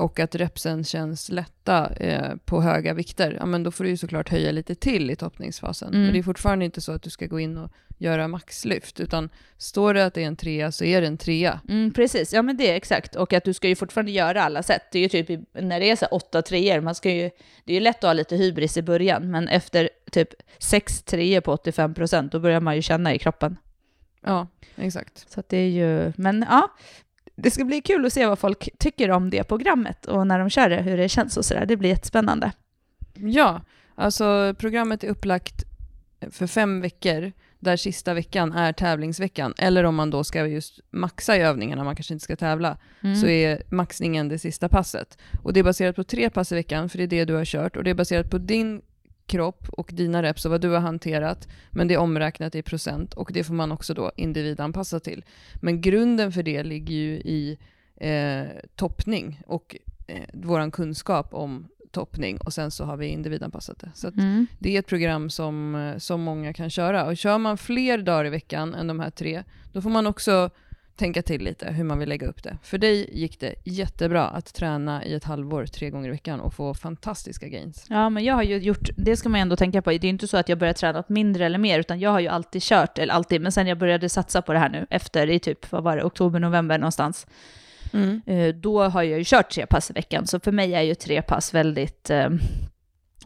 [0.01, 3.97] och att repsen känns lätta eh, på höga vikter, ja men då får du ju
[3.97, 5.89] såklart höja lite till i toppningsfasen.
[5.89, 6.03] Mm.
[6.03, 9.29] Men det är fortfarande inte så att du ska gå in och göra maxlyft, utan
[9.57, 11.61] står det att det är en trea så är det en trea.
[11.69, 13.17] Mm, precis, ja men det är exakt.
[13.17, 14.83] Och att du ska ju fortfarande göra alla sätt.
[14.93, 17.31] Det är ju typ när det är så åtta treor, man ska ju,
[17.65, 21.41] det är ju lätt att ha lite hybris i början, men efter typ sex treor
[21.41, 23.57] på 85 procent, då börjar man ju känna i kroppen.
[24.21, 25.31] Ja, exakt.
[25.31, 26.71] Så det är ju, men ja,
[27.43, 30.51] det ska bli kul att se vad folk tycker om det programmet och när de
[30.51, 31.67] kör det, hur det känns och sådär.
[31.67, 32.53] Det blir jättespännande.
[33.15, 33.61] Ja,
[33.95, 35.65] alltså programmet är upplagt
[36.31, 39.55] för fem veckor där sista veckan är tävlingsveckan.
[39.59, 42.77] Eller om man då ska just maxa i övningarna, man kanske inte ska tävla,
[43.21, 45.19] så är maxningen det sista passet.
[45.43, 47.45] Och det är baserat på tre pass i veckan, för det är det du har
[47.45, 47.77] kört.
[47.77, 48.83] Och det är baserat på din
[49.31, 51.49] kropp och dina reps och vad du har hanterat.
[51.71, 55.25] Men det är omräknat i procent och det får man också då individanpassa till.
[55.63, 57.59] Men grunden för det ligger ju i
[57.97, 58.45] eh,
[58.77, 63.91] toppning och eh, vår kunskap om toppning och sen så har vi individanpassat det.
[63.95, 64.47] Så Mm.
[64.59, 67.07] det är ett program som, eh, som många kan köra.
[67.07, 70.51] Och kör man fler dagar i veckan än de här tre, då får man också
[71.01, 72.59] tänka till lite hur man vill lägga upp det.
[72.63, 76.55] För dig gick det jättebra att träna i ett halvår tre gånger i veckan och
[76.55, 77.87] få fantastiska gains.
[77.89, 80.29] Ja, men jag har ju gjort, det ska man ändå tänka på, det är inte
[80.29, 83.15] så att jag börjat träna mindre eller mer, utan jag har ju alltid kört, eller
[83.15, 85.97] alltid, men sen jag började satsa på det här nu, efter i typ, vad var
[85.97, 87.27] det, oktober, november någonstans,
[88.27, 90.95] eh, då har jag ju kört tre pass i veckan, så för mig är ju
[90.95, 92.29] tre pass väldigt eh,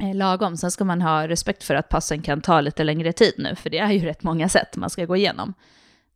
[0.00, 0.56] eh, lagom.
[0.56, 3.70] Sen ska man ha respekt för att passen kan ta lite längre tid nu, för
[3.70, 5.54] det är ju rätt många sätt man ska gå igenom.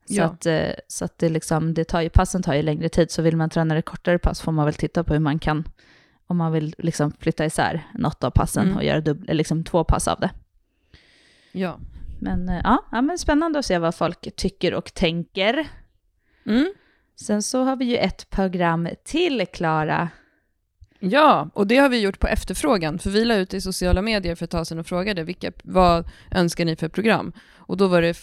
[0.09, 0.25] Så, Ja.
[0.25, 3.23] att, eh, så att det liksom, det tar ju, passen tar ju längre tid, så
[3.23, 5.65] vill man träna det kortare pass får man väl titta på hur man kan,
[6.27, 8.77] om man vill liksom flytta isär något av passen Mm.
[8.77, 10.31] och göra dubbla, liksom två pass av det.
[11.53, 11.79] Ja.
[12.21, 15.67] Men eh, ja, ja, men spännande att se vad folk tycker och tänker.
[16.47, 16.73] Mm.
[17.21, 20.09] Sen så har vi ju ett program till, Klara.
[21.01, 24.35] Ja, och det har vi gjort på efterfrågan, för vi la ut i sociala medier
[24.35, 27.33] för ett tag sedan och frågade vilka, vad önskar ni för program?
[27.57, 28.19] Och då var det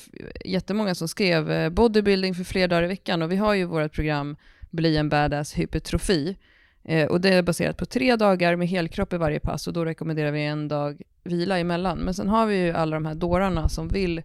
[0.46, 3.94] jättemånga som skrev eh, bodybuilding för fler dagar i veckan och vi har ju vårt
[3.94, 4.36] program
[4.76, 6.38] Bli en badass hypertrofi.
[6.84, 9.86] Eh, och det är baserat på tre dagar med helkropp i varje pass och då
[9.86, 11.98] rekommenderar vi en dag vila emellan.
[11.98, 14.22] Men sen har vi ju alla de här dårarna som vill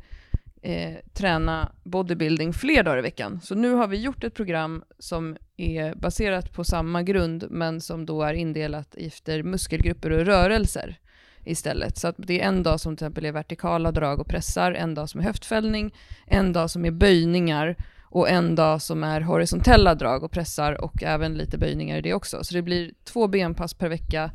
[0.63, 3.41] eh, träna bodybuilding fler dagar i veckan.
[3.43, 8.07] Så nu har vi gjort ett program som är baserat på samma grund, men som
[8.07, 10.99] då är indelat efter muskelgrupper och rörelser
[11.45, 11.99] istället.
[11.99, 14.95] Så att det är en dag som till exempel är vertikala drag och pressar, en
[14.95, 15.95] dag som är höftfällning,
[16.27, 21.03] en dag som är böjningar och en dag som är horisontella drag och pressar och
[21.03, 22.45] även lite böjningar i det också.
[22.45, 24.31] Så det blir två benpass per vecka,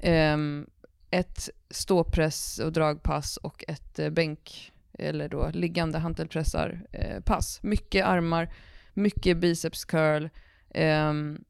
[0.00, 0.66] ehm,
[1.10, 7.60] ett ståpress och dragpass och ett eh, bänk eller då liggande hantelpressar eh, pass.
[7.62, 8.52] Mycket armar,
[8.94, 10.28] mycket biceps curl,
[10.70, 11.44] ehm,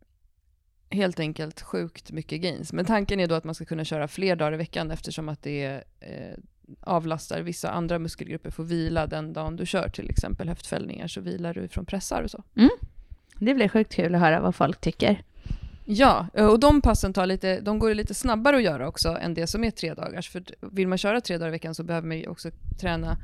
[0.91, 2.73] helt enkelt sjukt mycket gains.
[2.73, 5.43] Men tanken är då att man ska kunna köra fler dagar i veckan eftersom att
[5.43, 6.39] det eh,
[6.81, 11.55] avlastar vissa andra muskelgrupper får vila den dagen du kör till exempel höftfällningar så vilar
[11.55, 12.43] du från pressar och så.
[13.41, 15.23] Det blir sjukt kul att höra vad folk tycker.
[15.85, 19.47] Ja, och de passen tar lite, de går lite snabbare att göra också än det
[19.47, 20.31] som är tre dagars.
[20.31, 22.51] För vill man köra tre dagar i veckan så behöver man ju också
[22.81, 23.19] träna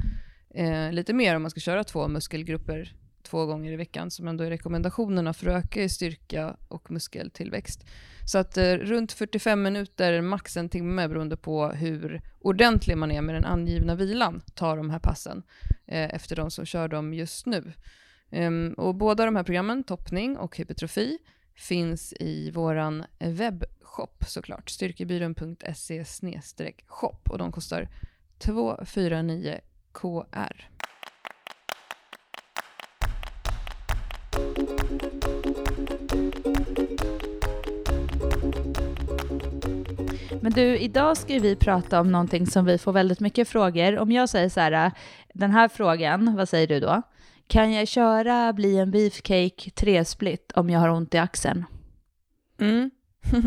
[0.55, 4.45] eh, lite mer om man ska köra två muskelgrupper två gånger i veckan som ändå
[4.45, 7.85] är rekommendationerna för att öka i styrka och muskeltillväxt.
[8.27, 13.23] Så att eh, runt 45 minuter, max en timme beroende på hur ordentlig man är
[13.23, 15.43] med den angivna vilan, tar de här passen
[15.87, 17.73] eh, efter de som kör dem just nu.
[18.31, 21.19] Ehm, och båda de här programmen, toppning och hypertrofi,
[21.55, 26.05] finns i våran webbshop såklart, styrkebyrån.se
[26.87, 27.89] shop och de kostar
[28.39, 29.61] 249
[29.93, 30.74] KR.
[40.45, 43.99] Men du, idag ska vi prata om någonting som vi får väldigt mycket frågor.
[43.99, 44.93] Om jag säger så här,
[45.35, 47.03] den här frågan, vad säger du då?
[47.47, 51.65] Kan jag köra bli en beefcake tresplit om jag har ont i axeln?
[52.61, 52.91] Mm.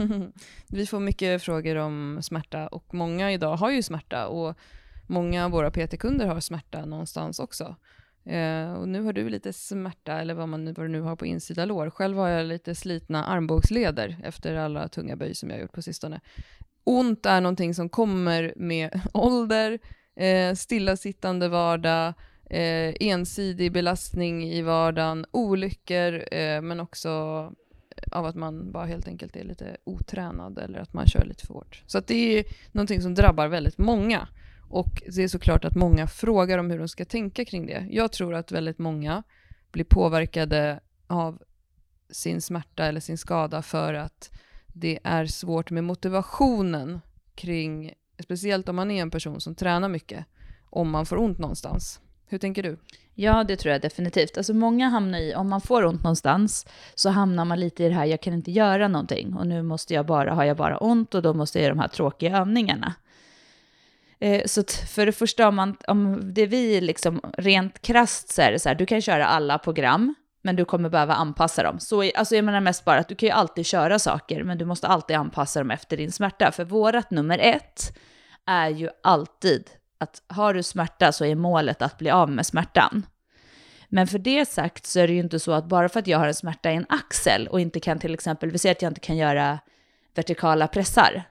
[0.67, 4.57] vi får mycket frågor om smärta och många idag har ju smärta och
[5.07, 7.75] många av våra PT-kunder har smärta någonstans också.
[8.25, 11.25] Eh, och nu har du lite smärta, eller vad man vad du nu har på
[11.25, 11.89] insida lår.
[11.89, 15.81] Själv har jag lite slitna armbågsleder efter alla tunga böj som jag har gjort på
[15.81, 16.21] sistone.
[16.87, 19.79] Ont är någonting som kommer med ålder,
[20.15, 22.13] eh, stillasittande vardag,
[22.49, 27.09] eh, ensidig belastning i vardagen, olyckor, eh, men också
[27.97, 31.45] eh, av att man bara helt enkelt är lite otränad eller att man kör lite
[31.45, 31.83] för hårt.
[31.87, 34.27] Så att det är någonting som drabbar väldigt många.
[34.69, 37.87] Och det är såklart att många frågar om hur de ska tänka kring det.
[37.89, 39.23] Jag tror att väldigt många
[39.71, 41.41] blir påverkade av
[42.09, 44.31] sin smärta eller sin skada för att
[44.79, 47.01] det är svårt med motivationen
[47.35, 50.25] kring, speciellt om man är en person som tränar mycket,
[50.69, 52.01] om man får ont någonstans.
[52.25, 52.77] Hur tänker du?
[53.13, 54.37] Ja, det tror jag definitivt.
[54.37, 57.93] Alltså många hamnar i, om man får ont någonstans, så hamnar man lite i det
[57.93, 61.15] här, jag kan inte göra någonting och nu måste jag bara, har jag bara ont
[61.15, 62.93] och då måste jag göra de här tråkiga övningarna.
[64.19, 68.51] Eh, så för det första, om, man, om det vi liksom rent krasst, så är
[68.51, 70.15] det så här, du kan köra alla program,
[70.47, 71.79] men du kommer behöva anpassa dem.
[71.79, 74.65] Så, alltså jag menar mest bara att du kan ju alltid köra saker, men du
[74.65, 76.51] måste alltid anpassa dem efter din smärta.
[76.51, 77.97] För vårat nummer ett
[78.45, 83.05] är ju alltid att har du smärta så är målet att bli av med smärtan.
[83.89, 86.19] Men för det sagt så är det ju inte så att bara för att jag
[86.19, 88.89] har en smärta i en axel och inte kan till exempel, vi säger att jag
[88.89, 89.59] inte kan göra
[90.15, 91.23] vertikala pressar,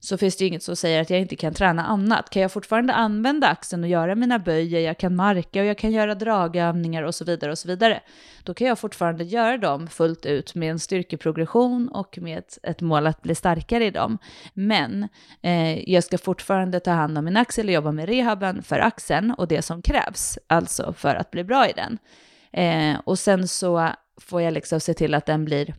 [0.00, 2.30] så finns det ju inget som säger att jag inte kan träna annat.
[2.30, 5.92] Kan jag fortfarande använda axeln och göra mina böjer, jag kan marka och jag kan
[5.92, 8.00] göra dragövningar och så vidare och så vidare.
[8.42, 12.80] Då kan jag fortfarande göra dem fullt ut med en styrkeprogression och med ett, ett
[12.80, 14.18] mål att bli starkare i dem.
[14.54, 15.08] Men
[15.42, 19.30] eh, jag ska fortfarande ta hand om min axel och jobba med rehaben för axeln
[19.30, 21.98] och det som krävs, alltså för att bli bra i den.
[22.52, 25.74] Eh, och sen så får jag liksom se till att den blir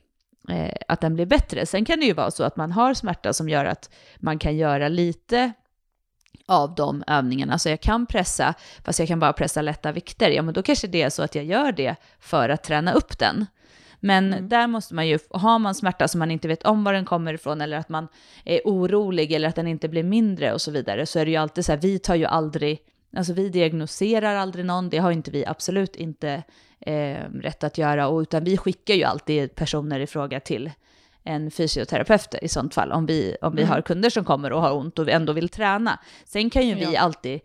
[0.52, 1.66] eh, att den blir bättre.
[1.66, 4.58] Sen kan det ju vara så att man har smärta som gör att man kan
[4.58, 5.54] göra lite
[6.46, 7.60] av de övningarna.
[7.60, 10.30] Så jag kan pressa, fast jag kan bara pressa lätta vikter.
[10.30, 13.20] Ja, men då kanske det är så att jag gör det för att träna upp
[13.20, 13.46] den.
[14.00, 14.50] Men mm.
[14.50, 17.34] där måste man ju, har man smärta som man inte vet om var den kommer
[17.34, 18.08] ifrån eller att man
[18.46, 21.38] är orolig eller att den inte blir mindre och så vidare så är det ju
[21.38, 22.80] alltid så här, vi tar ju aldrig,
[23.16, 26.44] alltså vi diagnoserar aldrig någon, det har inte vi absolut inte
[26.82, 30.72] eh, rätt att göra, och, utan vi skickar ju alltid personer i fråga till
[31.30, 33.74] en fysioterapeut i sånt fall, om vi, om vi mm.
[33.74, 36.00] har kunder som kommer och har ont och vi ändå vill träna.
[36.26, 37.00] Sen kan ju vi ja.
[37.00, 37.40] alltid,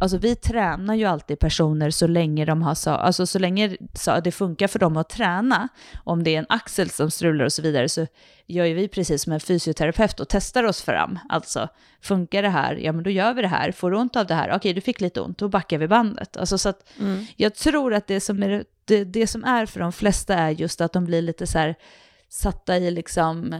[0.00, 3.76] alltså vi tränar ju alltid personer så länge de har, alltså så länge
[4.24, 5.68] det funkar för dem att träna,
[6.04, 8.06] om det är en axel som strular och så vidare, så
[8.46, 11.18] gör ju vi precis som en fysioterapeut och testar oss fram.
[11.28, 11.68] Alltså,
[12.00, 12.74] funkar det här?
[12.74, 13.72] Ja, men då gör vi det här.
[13.72, 14.52] Får du ont av det här?
[14.56, 16.36] Okej, du fick lite ont, då backar vi bandet.
[16.36, 17.26] Alltså, så att mm.
[17.36, 20.80] jag tror att det som, är, det, det som är för de flesta är just
[20.80, 21.74] att de blir lite så här
[22.30, 23.52] satta i liksom,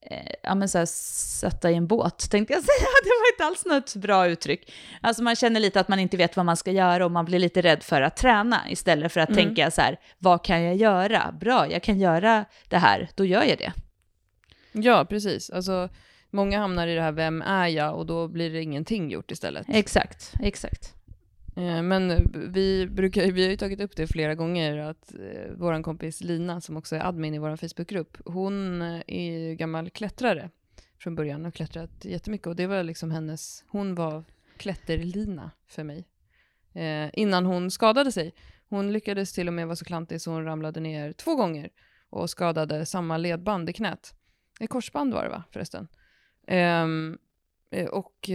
[0.00, 0.86] eh, ja men så här,
[1.40, 2.88] satta i en båt tänkte jag säga.
[3.04, 4.72] Det var inte alls något bra uttryck.
[5.00, 7.38] Alltså man känner lite att man inte vet vad man ska göra och man blir
[7.38, 9.44] lite rädd för att träna istället för att mm.
[9.44, 11.34] tänka så här, vad kan jag göra?
[11.40, 13.72] Bra, jag kan göra det här, då gör jag det.
[14.72, 15.50] Ja, precis.
[15.50, 15.88] Alltså,
[16.30, 17.96] många hamnar i det här, vem är jag?
[17.96, 19.66] Och då blir det ingenting gjort istället.
[19.68, 20.95] Exakt, exakt.
[21.56, 25.82] Eh, men vi, brukar, vi har ju tagit upp det flera gånger att eh, vår
[25.82, 30.50] kompis Lina, som också är admin i vår Facebookgrupp, hon eh, är ju gammal klättrare
[30.98, 32.46] från början och klättrat jättemycket.
[32.46, 34.24] Och det var liksom hennes, hon var
[34.56, 36.08] klätterlina för mig.
[36.72, 38.34] Eh, innan hon skadade sig.
[38.68, 41.70] Hon lyckades till och med vara så klantig så hon ramlade ner två gånger
[42.10, 44.14] och skadade samma ledband i knät.
[44.60, 45.88] Ett korsband var det va, förresten.
[46.46, 47.18] Ehm,
[47.70, 48.30] eh, och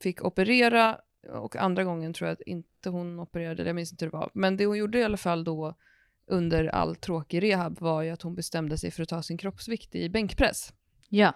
[0.00, 4.10] fick operera och andra gången tror jag att inte hon opererade, jag minns inte hur
[4.10, 4.30] det var.
[4.34, 5.74] Men det hon gjorde i alla fall då
[6.26, 9.94] under all tråkig rehab var ju att hon bestämde sig för att ta sin kroppsvikt
[9.94, 10.72] i bänkpress.
[11.08, 11.32] Ja.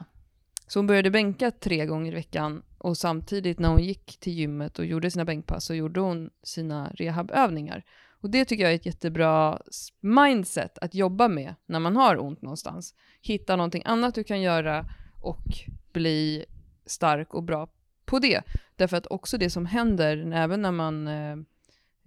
[0.66, 4.78] Så hon började bänka tre gånger i veckan och samtidigt när hon gick till gymmet
[4.78, 7.84] och gjorde sina bänkpass så gjorde hon sina rehabövningar.
[8.20, 9.62] Och det tycker jag är ett jättebra
[10.00, 12.94] mindset att jobba med när man har ont någonstans.
[13.22, 14.86] Hitta någonting annat du kan göra
[15.20, 15.44] och
[15.92, 16.44] bli
[16.86, 17.68] stark och bra
[18.12, 18.42] på det.
[18.76, 21.36] Därför att också det som händer, även när man eh,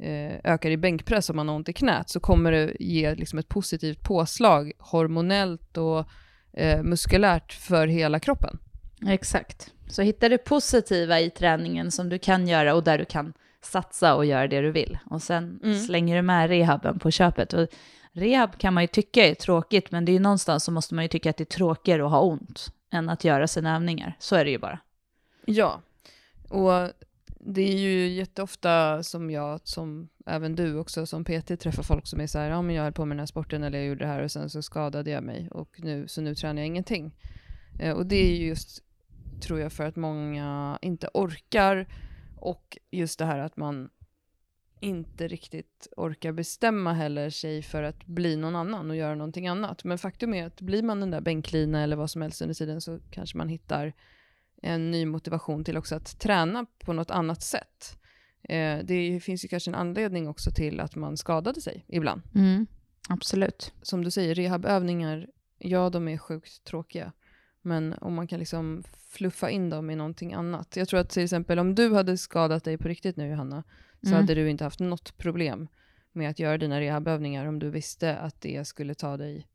[0.09, 3.39] eh, ökar i bänkpress och man har ont i knät, så kommer det ge liksom
[3.39, 6.05] ett positivt påslag hormonellt och
[6.53, 8.57] eh, muskulärt för hela kroppen.
[9.07, 9.71] Exakt.
[9.89, 14.15] Så hitta det positiva i träningen som du kan göra och där du kan satsa
[14.15, 14.97] och göra det du vill.
[15.09, 15.79] Och sen Mm.
[15.79, 17.53] slänger du med rehaben på köpet.
[17.53, 17.67] Och
[18.11, 21.03] rehab kan man ju tycka är tråkigt, men det är ju någonstans så måste man
[21.03, 24.15] ju tycka att det är tråkigare att ha ont än att göra sina övningar.
[24.19, 24.79] Så är det ju bara.
[25.45, 25.81] Ja,
[26.49, 26.91] och
[27.39, 32.21] det är ju jätteofta som jag, som även du också som PT träffar folk som
[32.21, 34.03] är så här, ja men jag höll på med den här sporten eller jag gjorde
[34.03, 37.15] det här och sen så skadade jag mig och nu, så nu tränar jag ingenting.
[37.79, 38.84] Eh, och det är ju just,
[39.41, 41.88] tror jag, för att många inte orkar
[42.36, 43.89] och just det här att man
[44.79, 49.84] inte riktigt orkar bestämma heller sig för att bli någon annan och göra någonting annat.
[49.84, 52.81] Men faktum är att blir man den där bänklina eller vad som helst under tiden
[52.81, 53.93] så kanske man hittar
[54.65, 57.97] en ny motivation till också att träna på något annat sätt.
[58.43, 62.21] Eh, det finns ju kanske en anledning också till att man skadade sig ibland.
[63.10, 63.73] Absolut.
[63.82, 67.12] Som du säger, rehabövningar, ja de är sjukt tråkiga.
[67.62, 70.75] Men om man kan liksom fluffa in dem i någonting annat.
[70.75, 73.63] Jag tror att till exempel om du hade skadat dig på riktigt nu Johanna,
[74.01, 74.19] så Mm.
[74.21, 75.67] hade du inte haft något problem
[76.12, 79.47] med att göra dina rehabövningar om du visste att det skulle ta dig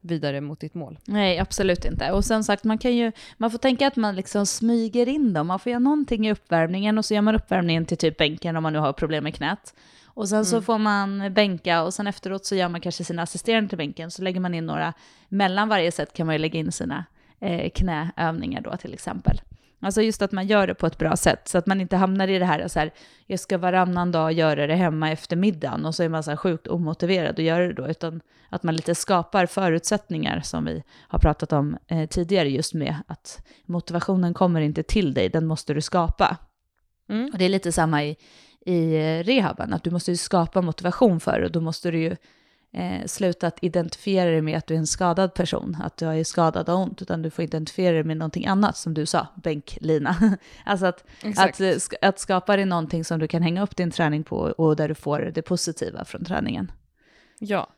[0.00, 0.98] vidare mot ditt mål.
[1.04, 2.12] Nej, absolut inte.
[2.12, 5.46] Och sen sagt, man kan ju, man får tänka att man liksom smyger in dem.
[5.46, 8.62] Man får göra någonting i uppvärmningen och så gör man uppvärmningen till typ bänken om
[8.62, 9.74] man nu har problem med knät.
[10.04, 10.64] Och sen så Mm.
[10.64, 14.10] får man bänka och sen efteråt så gör man kanske sina assisterande till bänken.
[14.10, 14.92] Så lägger man in några,
[15.28, 17.04] mellan varje set kan man ju lägga in sina
[17.40, 19.40] eh, knäövningar då till exempel.
[19.80, 22.28] Alltså just att man gör det på ett bra sätt så att man inte hamnar
[22.28, 22.90] i det här så här,
[23.26, 26.36] jag ska varannan dag göra det hemma efter middagen och så är man så här
[26.36, 31.18] sjukt omotiverad att göra det då, utan att man lite skapar förutsättningar som vi har
[31.18, 35.80] pratat om eh, tidigare just med att motivationen kommer inte till dig, den måste du
[35.80, 36.36] skapa.
[37.08, 37.30] Mm.
[37.32, 38.16] Och det är lite samma i,
[38.66, 41.98] i eh, rehaben, att du måste ju skapa motivation för det och då måste du
[41.98, 42.16] ju
[42.72, 46.24] eh, sluta att identifiera dig med att du är en skadad person, att du är
[46.24, 50.38] skadad och ont, utan du får identifiera dig med någonting annat som du sa, bänklina.
[50.64, 51.04] alltså att,
[51.36, 51.60] att,
[52.02, 54.94] att skapa dig någonting som du kan hänga upp din träning på och där du
[54.94, 56.72] får det positiva från träningen.
[57.38, 57.68] Ja.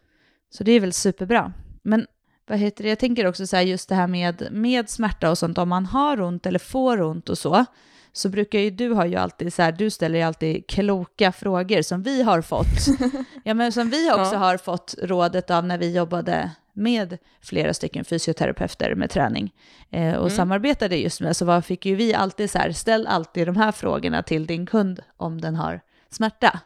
[0.50, 1.53] Så det är väl superbra.
[1.83, 2.07] Men
[2.46, 5.38] vad heter det, jag tänker också så här just det här med, med smärta och
[5.38, 7.64] sånt, om man har ont eller får ont och så,
[8.12, 11.83] så brukar ju du ha ju alltid så här, du ställer ju alltid kloka frågor
[11.83, 12.87] som vi har fått.
[13.44, 14.38] ja men som vi också Ja.
[14.38, 19.55] har fått rådet av när vi jobbade med flera stycken fysioterapeuter med träning
[19.90, 23.46] eh, och samarbetade just med, så var, fick ju vi alltid så här, ställ alltid
[23.49, 26.61] de här frågorna till din kund om den har smärta.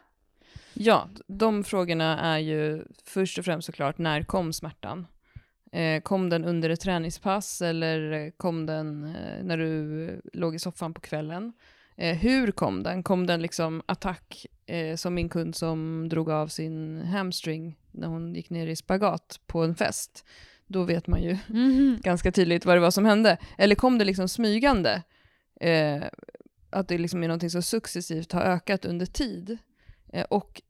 [0.73, 5.07] Ja, de frågorna är ju först och främst såklart, när kom smärtan?
[5.75, 10.59] Eh, kom den under ett träningspass eller eh, kom den eh, när du låg i
[10.59, 11.53] soffan på kvällen?
[11.97, 13.03] Hur kom den?
[13.03, 14.45] Kom den liksom attack
[14.95, 19.63] som min kund som drog av sin hamstring när hon gick ner i spagat på
[19.63, 20.25] en fest?
[20.67, 21.37] Då vet man ju
[22.01, 23.37] ganska tydligt vad det var som hände.
[23.57, 25.03] Eller kom det liksom smygande?
[26.69, 29.57] Att det liksom är någonting som successivt har ökat under tid.
[30.29, 30.61] Och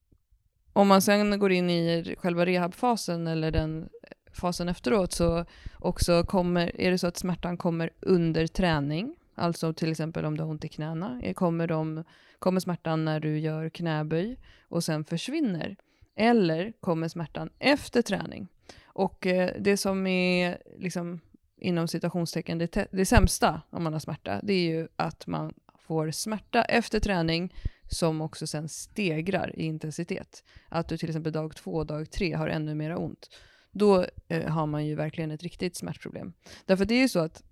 [0.74, 3.90] om man sen går in i själva rehabfasen eller den
[4.36, 5.46] fasen efteråt så
[5.80, 10.44] också kommer, är det så att smärtan kommer under träning, alltså till exempel om du
[10.44, 12.04] har ont i knäna, kommer, de,
[12.40, 15.76] kommer smärtan när du gör knäböj och sen försvinner?
[16.16, 18.48] Eller kommer smärtan efter träning?
[18.86, 21.20] Och eh, det som är liksom
[21.58, 25.54] inom citationstecken det, det sämsta om man har smärta, det är ju att man
[25.88, 27.54] får smärta efter träning
[27.88, 30.44] som också sen stegrar i intensitet.
[30.70, 33.30] Att du till exempel dag två dag tre har ännu mera ont.
[33.78, 36.34] Då eh, har man ju verkligen ett riktigt smärtproblem.
[36.66, 37.44] Därför det är ju så att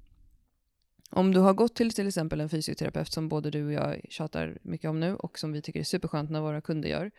[1.09, 4.57] om du har gått till till exempel en fysioterapeut som både du och jag tjatar
[4.61, 7.11] mycket om nu och som vi tycker är superskönt när våra kunder gör.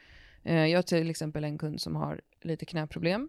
[0.43, 3.29] Eh, jag har till exempel en kund som har lite knäproblem.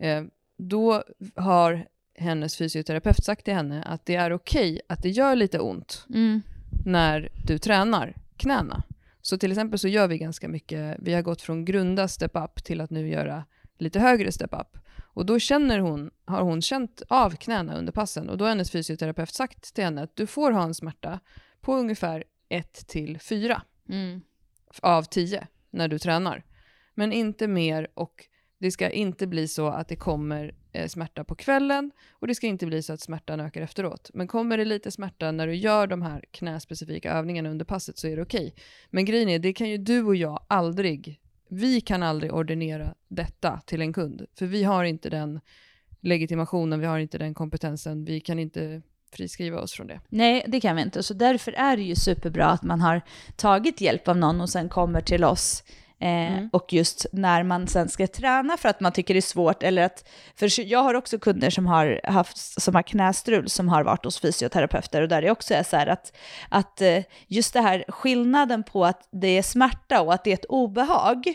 [0.00, 0.24] Eh,
[0.56, 1.02] då
[1.34, 6.06] har hennes fysioterapeut sagt till henne att det är okej att det gör lite ont
[6.08, 6.42] Mm.
[6.86, 8.82] när du tränar knäna.
[9.20, 12.64] Så till exempel så gör vi ganska mycket, vi har gått från grunda step up
[12.64, 13.44] till att nu göra
[13.78, 14.78] lite högre step up.
[15.14, 18.70] Och då känner hon, har hon känt av knäna under passen och då har hennes
[18.70, 21.20] fysioterapeut sagt till henne att du får ha en smärta
[21.60, 24.20] på ungefär 1 till 4 Mm.
[24.82, 26.44] av 10 när du tränar.
[26.94, 28.24] Men inte mer och
[28.58, 32.46] det ska inte bli så att det kommer eh, smärta på kvällen och det ska
[32.46, 34.10] inte bli så att smärtan ökar efteråt.
[34.14, 38.08] Men kommer det lite smärta när du gör de här knäspecifika övningarna under passet så
[38.08, 38.54] är det okej.
[38.90, 41.20] Men grejen är, det kan ju du och jag aldrig
[41.54, 45.40] vi kan aldrig ordinera detta till en kund, för vi har inte den
[46.00, 48.82] legitimationen, vi har inte den kompetensen, vi kan inte
[49.12, 50.00] friskriva oss från det.
[50.08, 51.02] Nej, det kan vi inte.
[51.02, 53.00] Så därför är det ju superbra att man har
[53.36, 55.64] tagit hjälp av någon och sen kommer till oss.
[56.02, 56.48] Eh, Mm.
[56.52, 59.82] Och just när man sen ska träna för att man tycker det är svårt, eller
[59.82, 64.04] att, för jag har också kunder som har haft, som har knästrul, som har varit
[64.04, 66.12] hos fysioterapeuter, och där det också är så här att,
[66.48, 70.34] att eh, just det här skillnaden på att det är smärta och att det är
[70.34, 71.26] ett obehag,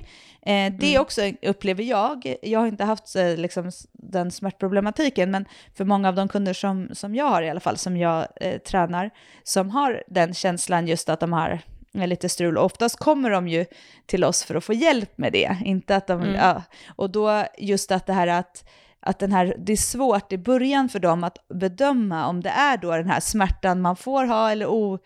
[0.42, 5.46] eh, det också upplever jag, jag har inte haft eh, liksom, den smärtproblematiken, men
[5.78, 8.58] för många av de kunder som, som jag har i alla fall, som jag eh,
[8.58, 9.10] tränar,
[9.44, 11.62] som har den känslan just att de har
[12.02, 12.58] eh, lite strul.
[12.58, 13.66] Och oftast kommer de ju
[14.06, 16.22] till oss för att få hjälp med det, inte att de...
[16.22, 16.36] Mm.
[16.36, 16.64] Ja.
[16.96, 18.64] Och då just att det här att,
[19.00, 22.78] att den här, det är svårt i början för dem att bedöma om det är
[22.78, 25.00] då den här smärtan man får ha eller o...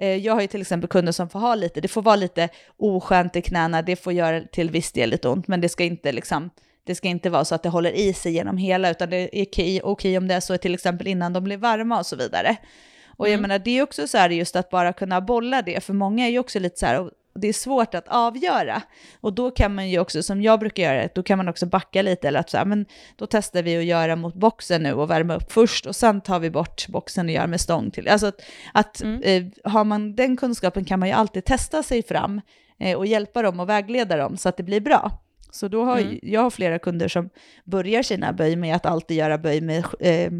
[0.00, 2.48] eh, Jag har ju till exempel kunder som får ha lite, det får vara lite
[2.76, 6.12] oskönt i knäna, det får göra till viss del lite ont, men det ska inte
[6.12, 6.50] liksom
[6.84, 9.44] det ska inte vara så att det håller i sig genom hela, utan det är
[9.44, 12.56] okej, okej om det är så till exempel innan de blir varma och så vidare.
[13.18, 15.92] Och jag menar, det är också så här just att bara kunna bolla det, för
[15.94, 18.82] många är ju också lite så här, det är svårt att avgöra.
[19.20, 22.02] Och då kan man ju också, som jag brukar göra, då kan man också backa
[22.02, 25.10] lite, eller att så här, men då testar vi att göra mot boxen nu och
[25.10, 28.08] värma upp först, och sen tar vi bort boxen och gör med stång till.
[28.08, 28.40] Alltså att,
[28.72, 32.40] att eh, har man den kunskapen kan man ju alltid testa sig fram
[32.80, 35.12] eh, och hjälpa dem och vägleda dem så att det blir bra.
[35.50, 37.30] Så då har ju- jag har flera kunder som
[37.64, 40.30] börjar sina böj med att alltid göra böj med eh,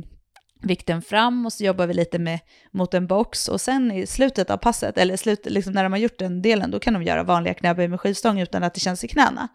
[0.60, 2.38] vikten fram och så jobbar vi lite med,
[2.70, 5.98] mot en box och sen i slutet av passet, eller slut, liksom när de har
[6.00, 9.04] gjort den delen, då kan de göra vanliga knäböj med skivstång utan att det känns
[9.04, 9.48] i knäna.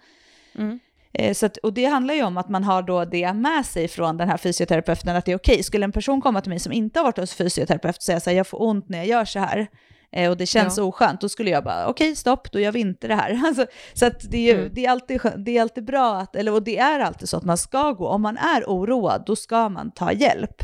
[0.58, 0.80] Mm.
[1.14, 3.88] Eh, Så att, och det handlar ju om att man har då det med sig
[3.88, 5.64] från den här fysioterapeuten, att det är okej.
[5.64, 8.30] Skulle en person komma till mig som inte har varit hos fysioterapeut och säga så
[8.30, 9.68] här, jag får ont när jag gör så här,
[10.12, 10.84] eh, och det känns Ja.
[10.84, 13.42] oskönt, då skulle jag bara, okej, stopp, då gör vi inte det här.
[13.48, 14.74] Alltså, så att det, är, ju- Mm.
[14.74, 17.44] det, är alltid, det är alltid bra, att, eller, och det är alltid så att
[17.44, 20.64] man ska gå, om man är oroad, då ska man ta hjälp.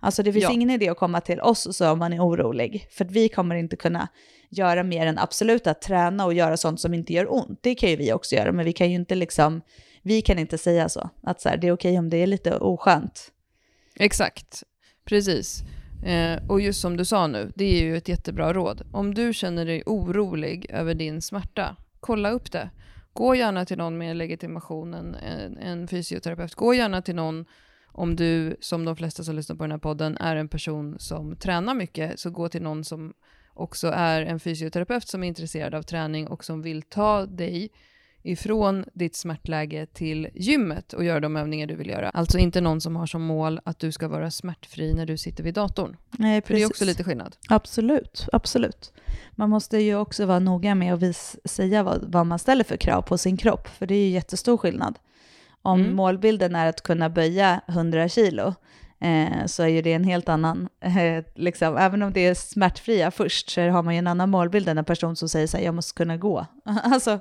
[0.00, 0.52] Alltså det finns Ja.
[0.52, 3.54] ingen idé att komma till oss och så om man är orolig, för vi kommer
[3.54, 4.08] inte kunna
[4.48, 7.58] göra mer än absolut att träna och göra sånt som inte gör ont.
[7.62, 9.60] Det kan ju vi också göra, men vi kan ju inte liksom,
[10.02, 12.56] vi kan inte säga så, att så här, det är okej om det är lite
[12.58, 13.30] oskönt.
[13.96, 14.62] Exakt,
[15.04, 15.62] precis.
[16.06, 18.82] Eh, och just som du sa nu, det är ju ett jättebra råd.
[18.92, 22.70] Om du känner dig orolig över din smärta, kolla upp det.
[23.12, 26.54] Gå gärna till någon med legitimation, en, en, en fysioterapeut.
[26.54, 27.44] Gå gärna till någon
[27.92, 31.36] om du, som de flesta som lyssnar på den här podden, är en person som
[31.36, 33.14] tränar mycket, så gå till någon som
[33.54, 37.70] också är en fysioterapeut som är intresserad av träning och som vill ta dig
[38.22, 42.10] ifrån ditt smärtläge till gymmet och göra de övningar du vill göra.
[42.10, 45.44] Alltså inte någon som har som mål att du ska vara smärtfri när du sitter
[45.44, 45.96] vid datorn.
[46.10, 47.36] Nej, För det är också lite skillnad.
[47.48, 48.92] Absolut, absolut.
[49.32, 52.76] Man måste ju också vara noga med att vis- säga vad, vad man ställer för
[52.76, 54.98] krav på sin kropp, för det är ju jättestor skillnad.
[55.62, 55.96] Om Mm.
[55.96, 58.54] målbilden är att kunna böja 100 kilo,
[59.00, 63.10] eh, så är ju det en helt annan, eh, liksom, även om det är smärtfria
[63.10, 65.64] först, så har man ju en annan målbild än en person som säger så här,
[65.64, 66.46] jag måste kunna gå.
[66.64, 67.20] alltså,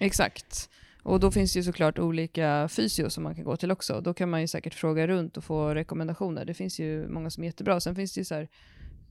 [0.00, 0.70] Exakt.
[1.02, 4.00] Och då finns det ju såklart olika fysio som man kan gå till också.
[4.00, 6.44] Då kan man ju säkert fråga runt och få rekommendationer.
[6.44, 7.80] Det finns ju många som är jättebra.
[7.80, 8.48] Sen finns det ju så här,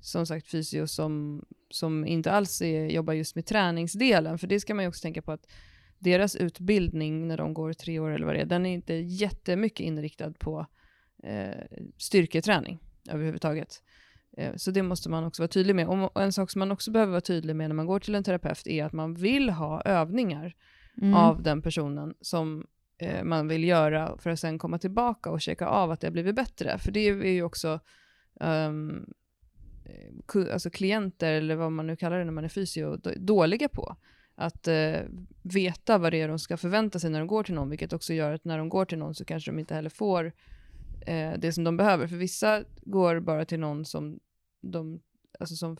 [0.01, 4.37] som sagt fysio som, som inte alls är, jobbar just med träningsdelen.
[4.37, 5.47] För det ska man ju också tänka på att
[5.99, 9.79] deras utbildning när de går tre år eller vad det är, den är inte jättemycket
[9.79, 10.65] inriktad på
[11.23, 11.63] eh,
[11.97, 12.79] styrketräning
[13.09, 13.83] överhuvudtaget.
[14.37, 15.87] Eh, Så det måste man också vara tydlig med.
[15.87, 18.23] Och en sak som man också behöver vara tydlig med när man går till en
[18.23, 20.55] terapeut är att man vill ha övningar
[21.01, 22.67] mm, av den personen som
[22.97, 26.11] eh, man vill göra för att sen komma tillbaka och checka av att det har
[26.11, 26.77] blivit bättre.
[26.77, 27.79] För det är ju också
[30.27, 33.69] ku- alltså klienter, eller vad man nu kallar det när man är fysio, då- dåliga
[33.69, 33.95] på.
[34.39, 34.99] Att eh,
[35.41, 38.13] veta vad det är de ska förvänta sig när de går till någon, vilket också
[38.13, 40.33] gör att när de går till någon så kanske de inte heller får
[41.05, 42.07] eh, det som de behöver.
[42.07, 44.19] För vissa går bara till någon som
[44.61, 44.99] de,
[45.39, 45.77] alltså som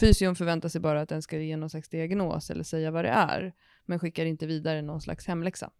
[0.00, 3.08] fysion förväntar sig bara att den ska ge någon slags diagnos eller säga vad det
[3.10, 3.54] är,
[3.84, 5.70] men skickar inte vidare någon slags hemläxa.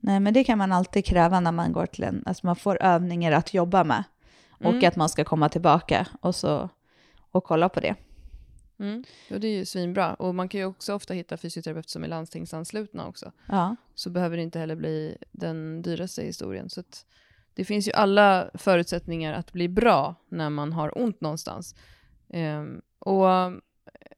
[0.00, 2.82] nej, men det kan man alltid kräva när man går till en, alltså man får
[2.82, 4.04] övningar att jobba med,
[4.50, 4.88] och Mm.
[4.88, 6.68] att man ska komma tillbaka och, så,
[7.30, 7.94] och kolla på det.
[8.78, 9.04] Mm.
[9.30, 10.14] Och det är ju svinbra.
[10.14, 13.32] Och man kan ju också ofta hitta fysioterapeuter som är landstingsanslutna också.
[13.48, 13.76] Ja.
[13.94, 16.70] Så behöver det inte heller bli den dyraste historien.
[16.70, 16.82] Så
[17.54, 21.74] det finns ju alla förutsättningar att bli bra när man har ont någonstans.
[22.28, 23.52] Ehm, och eh,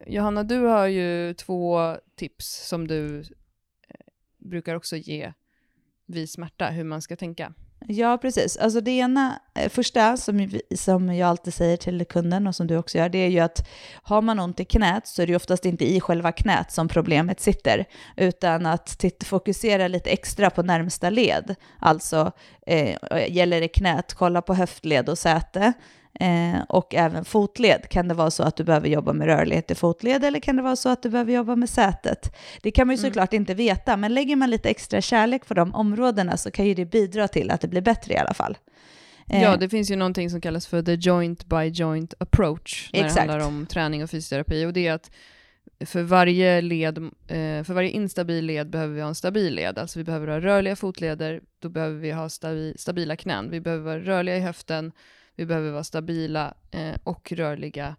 [0.06, 4.06] Johanna, du har ju två tips som du eh,
[4.38, 5.32] brukar också ge
[6.06, 7.54] vid smärta, hur man ska tänka.
[7.86, 8.56] Ja, precis.
[8.56, 12.76] Alltså det ena, eh, första som, som jag alltid säger till kunden och som du
[12.76, 13.68] också gör, det är ju att
[14.02, 17.40] har man ont i knät så är det oftast inte i själva knät som problemet
[17.40, 17.84] sitter,
[18.16, 21.54] utan att fokusera lite extra på närmsta led.
[21.78, 22.32] Alltså
[22.66, 22.96] eh,
[23.28, 25.72] gäller det knät, kolla på höftled och säte.
[26.20, 27.88] Eh, och även fotled.
[27.88, 30.62] Kan det vara så att du behöver jobba med rörlighet i fotled eller kan det
[30.62, 32.36] vara så att du behöver jobba med sätet?
[32.62, 35.74] Det kan man ju såklart inte veta, men lägger man lite extra kärlek på de
[35.74, 38.58] områdena så kan ju det bidra till att det blir bättre i alla fall.
[39.30, 43.00] Eh, Ja, det finns ju någonting som kallas för the joint by joint approach när
[43.00, 43.14] Exakt.
[43.26, 44.66] det handlar om träning och fysioterapi.
[44.66, 45.10] Och det är att
[45.86, 49.78] för varje, led, eh, för varje instabil led behöver vi ha en stabil led.
[49.78, 53.50] Alltså vi behöver ha rörliga fotleder, då behöver vi ha stabi, stabila knän.
[53.50, 54.92] Vi behöver vara rörliga i höften,
[55.36, 57.96] vi behöver vara stabila eh, och rörliga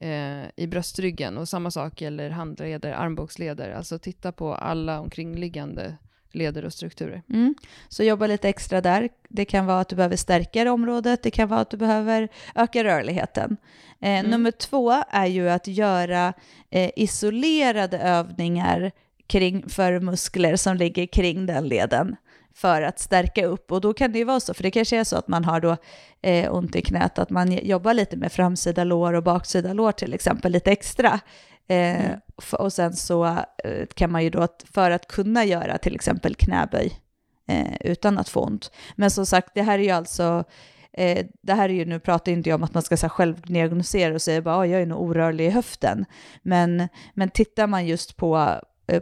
[0.00, 1.38] eh, i bröstryggen.
[1.38, 3.70] Och samma sak gäller handleder, armbågsleder.
[3.70, 5.96] Alltså titta på alla omkringliggande
[6.32, 7.22] leder och strukturer.
[7.28, 7.54] Mm.
[7.88, 9.08] Så jobba lite extra där.
[9.28, 12.28] Det kan vara att du behöver stärka det området, det kan vara att du behöver
[12.54, 13.56] öka rörligheten.
[14.00, 16.32] Eh, Nummer två är ju att göra
[16.70, 18.92] eh, isolerade övningar
[19.26, 22.16] kring, för muskler som ligger kring den leden
[22.58, 23.72] för att stärka upp.
[23.72, 25.60] Och då kan det ju vara så, för det kanske är så att man har
[25.60, 25.76] då
[26.22, 30.14] eh, ont i knät, att man jobbar lite med framsida lår och baksida lår till
[30.14, 31.20] exempel, lite extra.
[31.68, 33.24] Eh, f- och sen så
[33.64, 37.00] eh, kan man ju då, för att kunna göra till exempel knäböj
[37.48, 38.70] eh, utan att få ont.
[38.96, 40.44] Men som sagt, det här är ju alltså,
[40.92, 43.08] eh, det här är ju, nu pratar inte jag om att man ska så här,
[43.10, 46.04] självdiagnosera och säga bara, "Ah, jag är nog orörlig i höften.
[46.42, 48.52] Men, men tittar man just på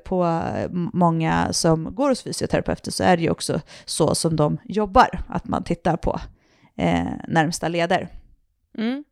[0.04, 4.58] på m- många som går hos fysioterapeuter så är det ju också så som de
[4.64, 6.20] jobbar, att man tittar på
[6.76, 8.08] eh, närmsta leder.
[8.78, 9.04] Mm.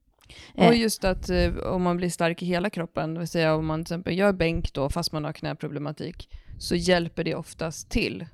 [0.55, 0.69] Eh.
[0.69, 3.85] Och just att eh, om man blir stark i hela kroppen, vill säga om man
[3.85, 8.27] till exempel gör bänk då fast man har knäproblematik, så hjälper det oftast till.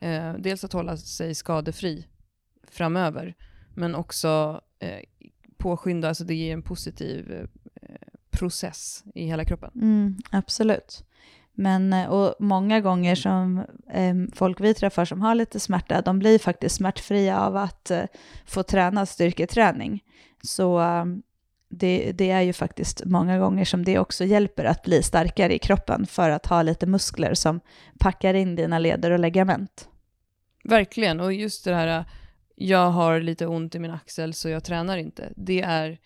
[0.00, 2.06] Eh, dels att hålla sig skadefri
[2.70, 3.34] framöver,
[3.74, 5.00] men också eh,
[5.56, 7.88] påskynda, alltså det ger en positiv eh,
[8.30, 9.70] process i hela kroppen.
[9.74, 11.04] Mm, absolut.
[11.54, 13.58] Men, eh, och många gånger som
[13.92, 18.04] eh, folk vi träffar som har lite smärta, de blir faktiskt smärtfria av att eh,
[18.46, 20.04] få träna styrketräning.
[20.42, 21.04] Så eh,
[21.68, 25.58] det, det är ju faktiskt många gånger som det också hjälper att bli starkare i
[25.58, 27.60] kroppen för att ha lite muskler som
[27.98, 29.88] packar in dina leder och ligament.
[30.64, 32.04] Verkligen, och just det här, eh,
[32.56, 35.32] jag har lite ont i min axel så jag tränar inte.
[35.36, 35.98] Det är,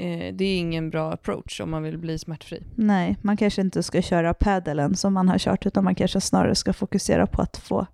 [0.00, 2.62] eh, det är ingen bra approach om man vill bli smärtfri.
[2.74, 6.54] Nej, man kanske inte ska köra padelen som man har kört, utan man kanske snarare
[6.54, 7.86] ska fokusera på att få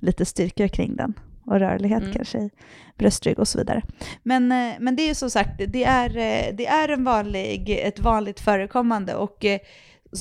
[0.00, 1.14] lite styrka kring den
[1.46, 2.12] och rörlighet Mm.
[2.12, 2.50] kanske i
[2.98, 3.82] bröstrygg och så vidare.
[4.22, 7.70] Men, eh, men det är ju som sagt, det är, eh, det är en vanlig,
[7.82, 9.58] ett vanligt förekommande och eh,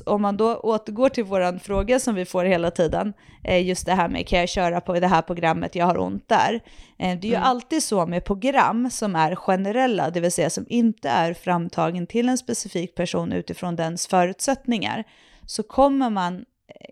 [0.06, 3.14] om man då återgår till våran fråga som vi får hela tiden,
[3.44, 6.30] eh, just det här med kan jag köra på det här programmet, jag har ont
[6.30, 6.54] där.
[7.00, 7.44] Eh, Det är ju Mm.
[7.48, 12.30] alltid så med program som är generella, det vill säga som inte är framtagen till
[12.30, 15.04] en specifik person utifrån dens förutsättningar,
[15.46, 16.46] så kommer man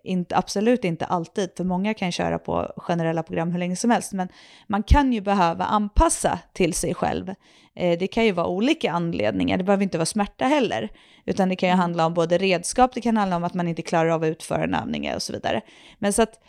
[0.03, 4.13] inte, absolut inte alltid, för många kan köra på generella program hur länge som helst,
[4.13, 4.27] men
[4.67, 7.29] man kan ju behöva anpassa till sig själv.
[7.75, 10.89] Eh, Det kan ju vara olika anledningar, det behöver inte vara smärta heller,
[11.25, 13.81] utan det kan ju handla om både redskap, det kan handla om att man inte
[13.81, 15.61] klarar av att utföra en övning och så vidare.
[15.99, 16.39] Men så att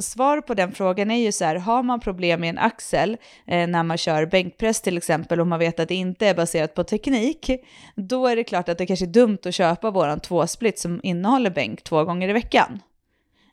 [0.00, 3.16] svar på den frågan är ju så här, har man problem med en axel
[3.46, 6.74] eh, när man kör bänkpress till exempel och man vet att det inte är baserat
[6.74, 7.50] på teknik,
[7.96, 11.50] då är det klart att det kanske är dumt att köpa våran tvåsplit som innehåller
[11.50, 12.80] bänk två gånger i veckan.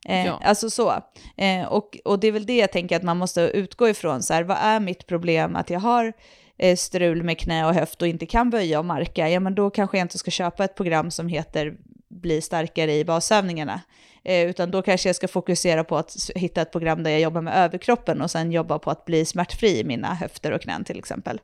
[0.05, 0.39] Eh, Ja.
[0.43, 1.03] Alltså så.
[1.37, 4.33] Eh, och, och det är väl det jag tänker att man måste utgå ifrån, så
[4.33, 6.13] här, vad är mitt problem att jag har
[6.57, 9.69] eh, strul med knä och höft och inte kan böja och marka, ja men då
[9.69, 11.77] kanske jag inte ska köpa ett program som heter
[12.09, 13.81] bli starkare i basövningarna.
[14.23, 17.41] Eh, utan då kanske jag ska fokusera på att hitta ett program där jag jobbar
[17.41, 20.99] med överkroppen och sen jobba på att bli smärtfri i mina höfter och knän till
[20.99, 21.41] exempel.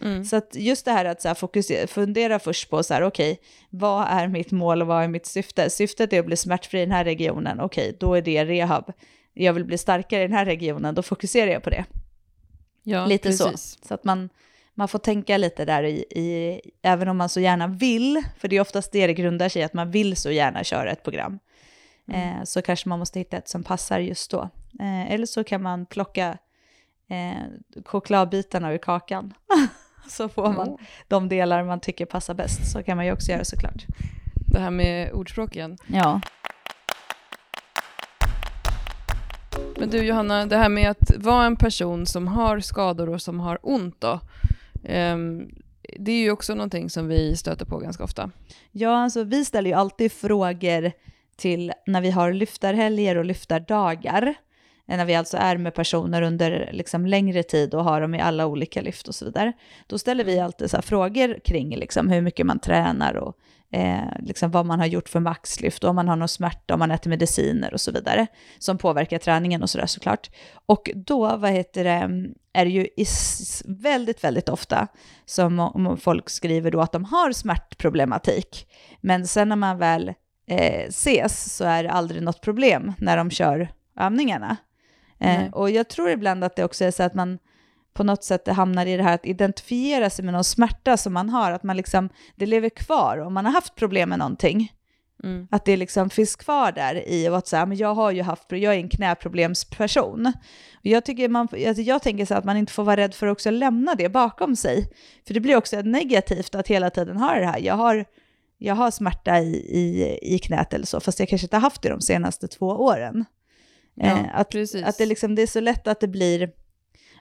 [0.00, 0.24] Mm.
[0.24, 3.40] Så att just det här att så här fokusera, fundera först på så här, okej,
[3.70, 5.70] vad är mitt mål och vad är mitt syfte?
[5.70, 8.92] Syftet är att bli smärtfri i den här regionen, okej, då är det rehab.
[9.34, 11.84] Jag vill bli starkare i den här regionen, då fokuserar jag på det.
[12.82, 13.78] Ja, lite precis.
[13.80, 13.86] så.
[13.88, 14.28] Så att man,
[14.78, 18.56] man får tänka lite där i, i, även om man så gärna vill, för det
[18.56, 21.38] är oftast det det grundar sig att man vill så gärna köra ett program.
[22.12, 24.48] Eh, så kanske man måste hitta ett som passar just då.
[24.80, 26.38] Eh, eller så kan man plocka
[27.08, 29.34] eh, chokladbitarna ur kakan.
[30.08, 30.80] så får man Oh.
[31.08, 32.72] de delar man tycker passar bäst.
[32.72, 33.84] Så kan man ju också göra såklart.
[34.52, 35.78] Det här med ordspråk igen.
[35.86, 36.20] Ja.
[39.76, 43.40] Men du Johanna, det här med att vara en person som har skador och som
[43.40, 44.20] har ont då.
[44.82, 45.50] Um,
[45.98, 48.30] det är ju också någonting som vi stöter på ganska ofta.
[48.72, 50.92] Ja, alltså vi ställer ju alltid frågor
[51.36, 54.34] till när vi har lyftarhelger och lyftardagar
[54.96, 58.46] när vi alltså är med personer under liksom längre tid och har dem i alla
[58.46, 59.52] olika lyft och så vidare,
[59.86, 63.36] då ställer vi alltid så här frågor kring liksom hur mycket man tränar och
[63.70, 66.80] eh, liksom vad man har gjort för maxlyft och om man har någon smärta, om
[66.80, 68.26] man äter mediciner och så vidare,
[68.58, 70.30] som påverkar träningen och sådär såklart.
[70.66, 72.86] Och då, vad heter det, är det ju
[73.64, 74.88] väldigt, väldigt ofta
[75.24, 78.66] som om folk skriver då att de har smärtproblematik.
[79.00, 80.08] Men sen när man väl
[80.46, 83.68] eh, ses så är det aldrig något problem när de kör
[84.00, 84.56] övningarna.
[85.20, 87.38] Eh, och jag tror ibland att det också är så att man
[87.94, 91.28] på något sätt hamnar i det här att identifiera sig med någon smärta som man
[91.28, 94.72] har, att man liksom, det lever kvar om man har haft problem med någonting.
[95.24, 95.48] Mm.
[95.50, 98.52] Att det liksom finns kvar där i och att säga, men jag har ju haft,
[98.52, 100.26] jag är en knäproblemsperson.
[100.74, 103.26] Och jag, tycker man, alltså jag tänker så att man inte får vara rädd för
[103.26, 104.92] att också lämna det bakom sig.
[105.26, 107.58] För det blir också negativt att hela tiden ha det här.
[107.58, 108.04] Jag har,
[108.58, 111.82] jag har smärta i, i, i knät eller så, fast jag kanske inte har haft
[111.82, 113.24] det de senaste två åren.
[114.00, 114.84] Ja, Eh, att, precis.
[114.84, 116.50] att det, liksom, det är så lätt att det blir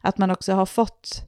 [0.01, 1.27] att man också har fått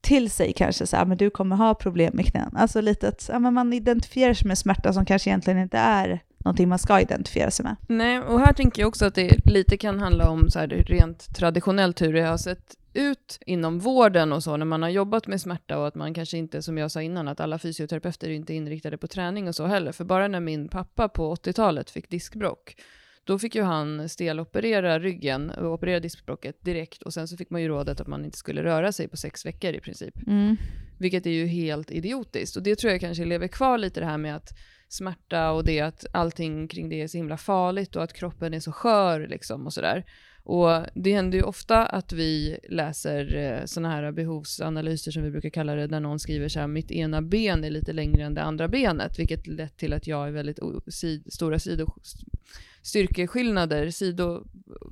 [0.00, 2.56] till sig kanske så här, men du kommer ha problem med knän.
[2.56, 6.22] Alltså lite att ja, men man identifierar sig med smärta som kanske egentligen inte är
[6.44, 7.76] någonting man ska identifiera sig med.
[7.88, 11.34] Nej, och här tänker jag också att det lite kan handla om så här, rent
[11.36, 15.40] traditionellt hur det har sett ut inom vården och så när man har jobbat med
[15.40, 18.54] smärta och att man kanske inte, som jag sa innan, att alla fysioterapeuter är inte
[18.54, 19.92] inriktade på träning och så heller.
[19.92, 22.76] För bara när min pappa på 80-talet fick diskbråck,
[23.24, 27.62] då fick ju han steloperera ryggen och operera diskbråcket direkt och sen så fick man
[27.62, 30.14] ju rådet att man inte skulle röra sig på sex veckor i princip.
[30.98, 32.56] Vilket är ju helt idiotiskt.
[32.56, 34.48] Och det tror jag kanske lever kvar lite det här med att
[34.88, 38.60] smärta och det att allting kring det är så himla farligt och att kroppen är
[38.60, 40.04] så skör liksom och sådär.
[40.46, 45.50] Och det händer ju ofta att vi läser eh, sådana här behovsanalyser som vi brukar
[45.50, 48.42] kalla det, där någon skriver så här, mitt ena ben är lite längre än det
[48.42, 51.86] andra benet, vilket lett till att jag är väldigt o- sid, stora sido,
[52.84, 54.44] styrkeskillnader sido,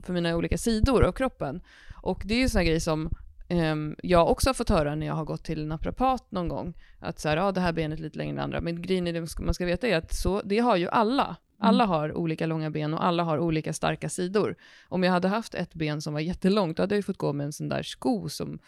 [0.03, 1.61] för mina olika sidor av kroppen.
[2.03, 3.11] Och det är ju sådana grejer som
[3.49, 6.75] ehm, jag också har fått höra när jag har gått till naprapat någon gång.
[7.01, 8.61] Att så här, ja det här benet är lite längre än det andra.
[8.61, 11.37] Men grejen är det man ska veta är att så, det har ju alla.
[11.59, 14.57] Alla har olika långa ben och alla har olika starka sidor.
[14.89, 17.33] Om jag hade haft ett ben som var jättelångt, då hade jag ju fått gå
[17.33, 18.59] med en sån där sko som,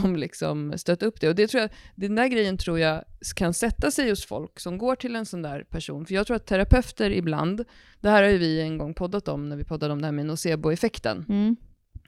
[0.00, 1.28] som liksom stötte upp det.
[1.28, 3.04] Och det tror jag, den där grejen tror jag
[3.36, 6.06] kan sätta sig hos folk som går till en sån där person.
[6.06, 7.64] För jag tror att terapeuter ibland,
[8.00, 10.12] det här har ju vi en gång poddat om när vi poddade om det här
[10.12, 11.24] med nocebo-effekten.
[11.28, 11.56] Mm.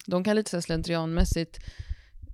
[0.06, 1.58] De kan lite så slentrianmässigt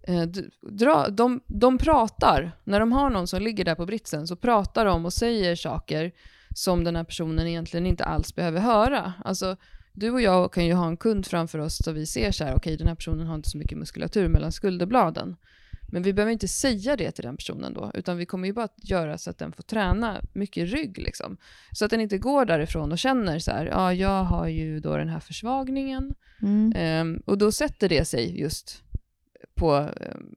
[0.03, 0.23] eh,
[0.71, 4.85] dra, de, de pratar, när de har någon som ligger där på britsen så pratar
[4.85, 6.13] de och säger saker
[6.55, 9.13] som den här personen egentligen inte alls behöver höra.
[9.25, 9.57] Alltså,
[9.99, 12.55] du och jag kan ju ha en kund framför oss så vi ser så här,
[12.55, 15.37] okej den här personen har inte så mycket muskulatur mellan skulderbladen.
[15.93, 18.65] Men vi behöver inte säga det till den personen då, utan vi kommer ju bara
[18.65, 21.37] att göra så att den får träna mycket rygg liksom.
[21.73, 24.97] Så att den inte går därifrån och känner så här, ja jag har ju då
[24.97, 26.73] den här försvagningen, Mm.
[26.77, 28.83] Ehm, och då sätter det sig just
[29.55, 30.35] på, ehm,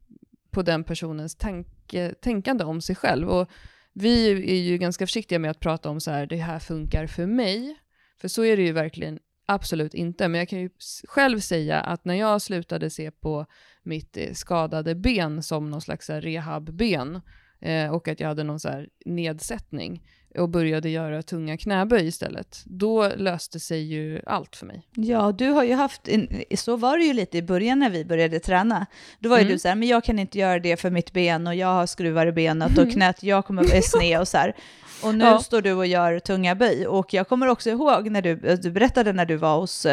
[0.51, 3.29] på den personens tanke, tänkande om sig själv.
[3.29, 3.49] Och
[3.93, 7.25] vi är ju ganska försiktiga med att prata om så här, det här funkar för
[7.25, 7.75] mig.
[8.21, 10.27] För så är det ju verkligen absolut inte.
[10.27, 10.69] Men jag kan ju
[11.07, 13.45] själv säga att när jag slutade se på
[13.83, 17.21] mitt eh, skadade ben som någon slags rehabben
[17.61, 20.03] eh, och att jag hade någon så här nedsättning
[20.37, 24.81] och började göra tunga knäböj istället, då löste sig ju allt för mig.
[24.95, 28.05] Ja, du har ju haft, en, så var det ju lite i början när vi
[28.05, 28.85] började träna.
[29.19, 29.53] Då var ju Mm.
[29.53, 31.85] du så här, men jag kan inte göra det för mitt ben och jag har
[31.85, 34.55] skruvar i benet och knät, jag kommer vara sned och så här.
[35.03, 35.39] Och nu Ja.
[35.39, 36.87] står du och gör tunga böj.
[36.87, 39.87] Och jag kommer också ihåg när du, du berättade när du var hos,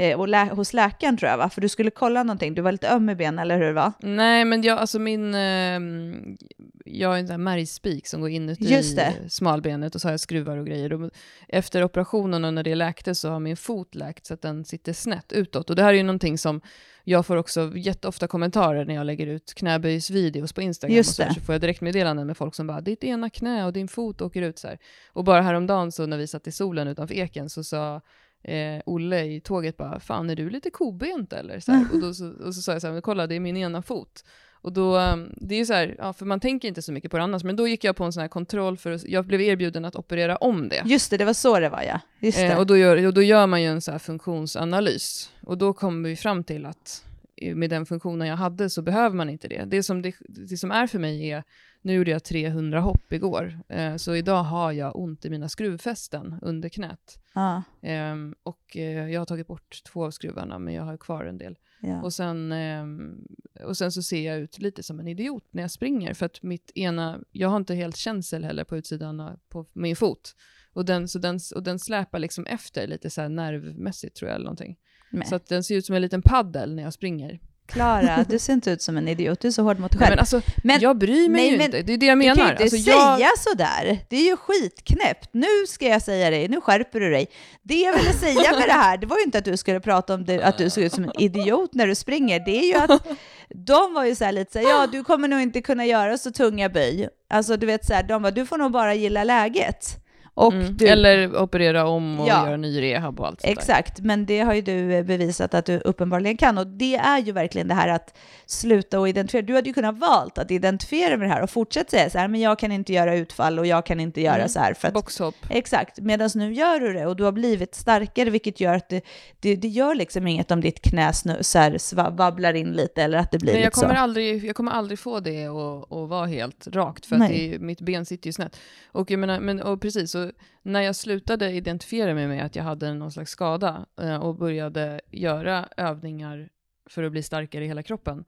[0.00, 1.50] eh, och lä, hos läkaren tror jag va?
[1.50, 3.92] För du skulle kolla någonting, du var lite öm i benen eller hur var?
[4.00, 6.36] Nej, men jag, alltså min, ehm,
[6.84, 8.82] jag är en sån här märgspik som går inuti
[9.28, 10.92] smalbenet och så har jag skruvar och grejer.
[10.92, 11.10] Och
[11.48, 14.92] efter operationen och när det läkte så har min fot läkt så att den sitter
[14.92, 15.70] snett utåt.
[15.70, 16.60] Och det här är ju någonting som
[17.04, 20.96] jag får också jätteofta kommentarer när jag lägger ut knäböjsvideos på Instagram.
[20.96, 23.72] Just och så, så får jag direktmeddelanden med folk som bara, ditt ena knä och
[23.72, 24.78] din fot åker ut så här.
[25.12, 28.00] Och bara häromdagen så när vi satt i solen utanför eken så sa
[28.42, 31.60] eh, Olle i tåget bara, fan är du lite kobent eller?
[31.60, 31.86] Så här.
[31.92, 34.24] Och, då, så, och så sa jag så här, kolla det är min ena fot.
[34.62, 37.10] Och då, um, det är ju så här, ja, för man tänker inte så mycket
[37.10, 39.26] på det annars, men då gick jag på en sån här kontroll för att, jag
[39.26, 40.82] blev erbjuden att operera om det.
[40.86, 42.00] Just det, det var så det var ja.
[42.20, 42.38] Just.
[42.38, 45.30] Eh, och, då gör, och då gör man ju en så här funktionsanalys.
[45.42, 47.04] Och då kommer vi fram till att
[47.36, 49.64] eh, med den funktionen jag hade så behöver man inte det.
[49.66, 51.44] Det som, det, det som är för mig är,
[51.82, 56.34] nu gjorde jag 300 hopp igår, eh, så idag har jag ont i mina skruvfästen
[56.42, 57.18] under knät.
[57.34, 61.24] ja, Ehm, och eh, jag har tagit bort två av skruvarna, men jag har kvar
[61.24, 61.58] en del.
[61.80, 62.02] ja.
[62.02, 63.26] Och, sen, ehm,
[63.64, 66.42] och sen så ser jag ut lite som en idiot när jag springer, för att
[66.42, 70.34] mitt ena, jag har inte helt känsel heller på utsidan på min fot.
[70.72, 74.44] Och den, så den, och den släpar liksom efter lite så nervmässigt tror jag, eller
[74.44, 74.78] någonting.
[75.10, 75.26] Men.
[75.26, 77.40] Så att den ser ut som en liten paddel när jag springer.
[77.72, 80.10] Klara, du ser inte ut som en idiot, du är så hård mot dig själv.
[80.10, 81.82] men alltså, Men- jag bryr mig nej, ju men inte.
[81.82, 82.46] Det är det jag Du kan menar.
[82.46, 83.98] ju inte Alltså, säga jag, sådär.
[84.08, 85.28] Det är ju skitknäppt.
[85.32, 87.26] Nu ska jag säga dig, nu skärper du dig.
[87.62, 90.14] Det jag ville säga med det här, det var ju inte att du skulle prata
[90.14, 92.40] om det, att du såg ut som en idiot när du springer.
[92.44, 93.06] Det är ju att
[93.54, 96.18] de var ju så här lite så här, ja du kommer nog inte kunna göra
[96.18, 97.08] så tunga böj.
[97.30, 99.96] Alltså du vet så här, de var, du får nog bara gilla läget.
[100.36, 102.46] Mm, du, Eller operera om och Ja.
[102.46, 103.60] göra ny rehab och allt sånt där.
[103.62, 106.58] Exakt, men det har ju du eh, bevisat att du uppenbarligen kan.
[106.58, 108.16] Och det är ju verkligen det här att
[108.46, 109.46] sluta och identifiera.
[109.46, 112.28] Du hade ju kunnat valt att identifiera med det här och fortsätta säga så här,
[112.28, 114.48] men jag kan inte göra utfall och jag kan inte göra Mm.
[114.48, 114.74] så här.
[114.74, 115.34] För att, Boxhopp.
[115.50, 119.00] exakt, medan nu gör du det och du har blivit starkare, vilket gör att det,
[119.40, 123.18] det, det gör liksom inget om ditt knä snu, så här, vabblar in lite eller
[123.18, 124.00] att det blir Men jag kommer, så.
[124.00, 127.48] aldrig, jag kommer aldrig få det att vara helt rakt, för att Nej.
[127.50, 128.56] det, mitt ben sitter ju snett.
[128.92, 132.64] Och, jag menar, men, och precis, så när jag slutade identifiera mig med att jag
[132.64, 136.48] hade någon slags skada eh, och började göra övningar
[136.86, 138.24] för att bli starkare i hela kroppen,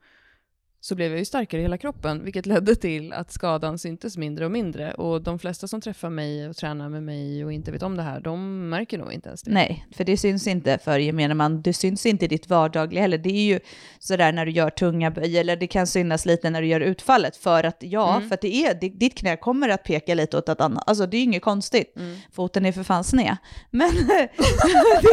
[0.85, 4.45] så blev jag ju starkare i hela kroppen, vilket ledde till att skadan syntes mindre
[4.45, 4.95] och mindre.
[4.95, 8.03] Och de flesta som träffar mig och tränar med mig och inte vet om det
[8.03, 9.51] här, de märker nog inte ens det.
[9.51, 11.63] Nej, för det syns inte för gemene man.
[11.63, 13.19] Det syns inte i ditt vardagliga heller.
[13.19, 13.61] Det är ju
[13.99, 17.37] sådär när du gör tunga böj, eller det kan synas lite när du gör utfallet.
[17.37, 18.29] För att ja, Mm.
[18.29, 20.85] för att det är, det, ditt knä kommer att peka lite åt ett annat.
[20.87, 21.97] Alltså det är ju inget konstigt.
[21.97, 22.17] Mm.
[22.33, 23.37] Foten är för fan sned.
[23.71, 23.91] Men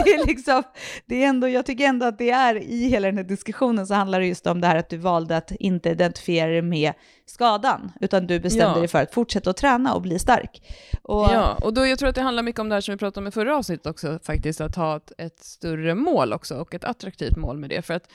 [0.03, 0.63] det är liksom,
[1.05, 3.93] det är ändå, jag tycker ändå att det är i hela den här diskussionen så
[3.93, 6.93] handlar det just om det här att du valde att inte identifiera dig med
[7.25, 8.79] skadan, utan du bestämde Ja.
[8.79, 10.61] dig för att fortsätta att träna och bli stark.
[11.01, 12.97] Och, Ja, och då, jag tror att det handlar mycket om det här som vi
[12.97, 16.73] pratade om i förra avsnittet också, faktiskt, att ha ett, ett större mål också, och
[16.73, 17.81] ett attraktivt mål med det.
[17.81, 18.11] För att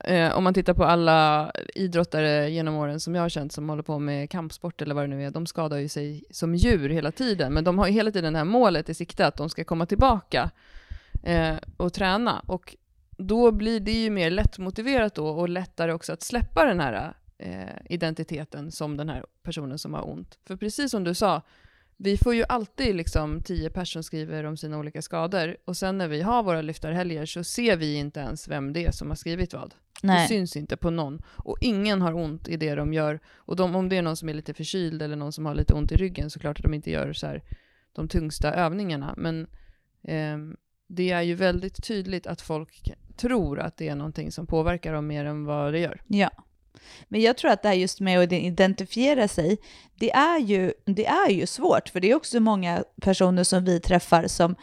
[0.00, 3.82] eh, om man tittar på alla idrottare genom åren som jag har känt som håller
[3.82, 7.12] på med kampsport eller vad det nu är, de skadar ju sig som djur hela
[7.12, 9.64] tiden, men de har ju hela tiden det här målet i sikte, att de ska
[9.64, 10.50] komma tillbaka
[11.22, 12.42] eh, och träna.
[12.46, 12.76] Och
[13.18, 17.76] då blir det ju mer lättmotiverat då, och lättare också att släppa den här eh,
[17.84, 20.38] identiteten som den här personen som har ont.
[20.44, 21.42] För precis som du sa,
[21.96, 26.08] vi får ju alltid liksom tio personer skriver om sina olika skador och sen när
[26.08, 29.54] vi har våra lyftarhelger så ser vi inte ens vem det är som har skrivit
[29.54, 29.74] vad.
[30.02, 30.28] Det nej.
[30.28, 31.22] syns inte på någon.
[31.26, 33.20] Och ingen har ont i det de gör.
[33.34, 35.74] Och de, om det är någon som är lite förkyld eller någon som har lite
[35.74, 37.42] ont i ryggen så klart att de inte gör så här,
[37.92, 39.14] de tyngsta övningarna.
[39.16, 39.46] Men
[40.02, 40.56] ehm,
[40.86, 45.06] det är ju väldigt tydligt att folk tror att det är någonting som påverkar dem
[45.06, 46.00] mer än vad det gör.
[46.06, 46.30] Ja.
[47.08, 49.58] Men jag tror att det här just med att identifiera sig,
[49.94, 53.80] det är ju, det är ju svårt, för det är också många personer som vi
[53.80, 54.56] träffar som,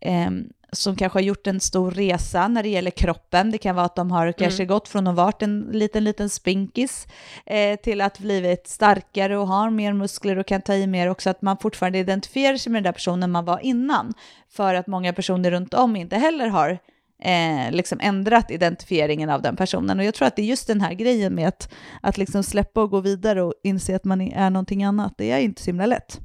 [0.00, 3.50] ehm, som kanske har gjort en stor resa när det gäller kroppen.
[3.50, 7.06] Det kan vara att de har kanske gått från att varit en liten, liten spinkis
[7.46, 11.30] eh, till att blivit starkare och har mer muskler och kan ta i mer också,
[11.30, 14.14] att man fortfarande identifierar sig med den där personen man var innan.
[14.48, 16.78] För att många personer runt om inte heller har
[17.24, 19.98] eh, liksom ändrat identifieringen av den personen.
[19.98, 22.82] Och jag tror att det är just den här grejen med att, att liksom släppa
[22.82, 25.14] och gå vidare och inse att man är någonting annat.
[25.18, 26.20] Det är inte så himla lätt.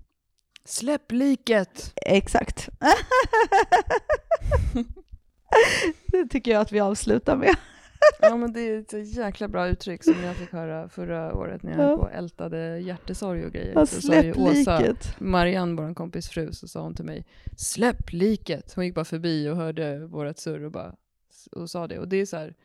[0.66, 1.94] Släpp liket!
[1.96, 2.70] Exakt.
[6.08, 7.56] det tycker jag att vi avslutar med.
[8.22, 11.64] Ja men det är ett så jäkla bra uttryck som jag fick höra förra året
[11.64, 11.96] när jag höll Ja.
[11.98, 13.72] på och ältade hjärtesorg och grejer.
[13.76, 15.16] Ja, Så sa ju Åsa, liket.
[15.20, 17.26] Marianne, vår kompis fru, så sa hon till mig
[17.58, 18.74] Släpp liket!
[18.76, 20.96] Hon gick bara förbi och hörde vårat surr och, bara,
[21.52, 22.00] och sa det.
[22.00, 22.56] Och det är så här,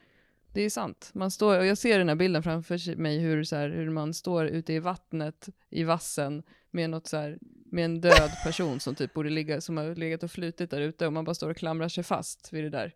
[0.52, 1.10] det är sant.
[1.14, 4.14] Man står, och jag ser den här bilden framför mig hur, så här, hur man
[4.14, 7.38] står ute i vattnet i vassen med, något så här,
[7.72, 11.06] med en död person som typ borde ligga, som har legat och flutit där ute
[11.06, 12.94] och man bara står och klamrar sig fast vid det där.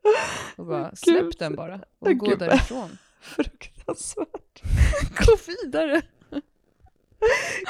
[0.57, 2.99] Och bara, släpp den bara och gå därifrån.
[3.21, 4.63] Fruktansvärt.
[5.27, 6.03] Gå vidare!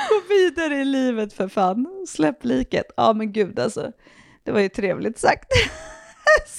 [0.09, 2.07] Gå vidare i livet för fan.
[2.09, 2.87] Släpp liket.
[2.97, 3.93] Ja men gud alltså.
[4.43, 5.53] Det var ju trevligt sagt.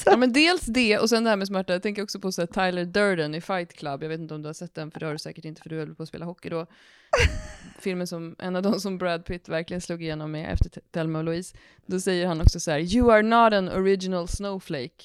[0.05, 1.73] Ja men dels det och sen det här med smärta.
[1.73, 4.03] Jag tänker också på så här, Tyler Durden i Fight Club.
[4.03, 5.69] Jag vet inte om du har sett den, för det har du säkert inte för
[5.69, 6.65] du höll på att spela hockey då.
[7.79, 11.25] Filmen som, en av de som Brad Pitt verkligen slog igenom med efter Thelma och
[11.25, 11.57] Louise.
[11.85, 15.03] Då säger han också så här, you are not an original snowflake.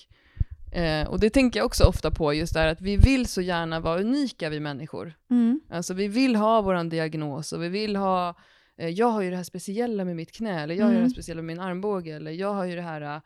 [0.73, 3.41] Eh, och det tänker jag också ofta på, just det här att vi vill så
[3.41, 5.15] gärna vara unika vi människor.
[5.31, 5.61] Mm.
[5.71, 8.35] Alltså vi vill ha våran diagnos och vi vill ha,
[8.79, 11.01] eh, jag har ju det här speciella med mitt knä, eller jag har ju det
[11.01, 11.11] här Mm.
[11.15, 13.23] speciella med min armbåge, eller jag har ju det här uh,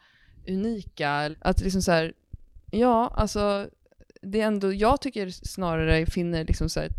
[0.49, 1.35] unika.
[1.41, 2.13] Att liksom så här,
[2.71, 3.71] ja, alltså
[4.23, 6.91] det är ändå, jag tycker snarare finner liksom så här,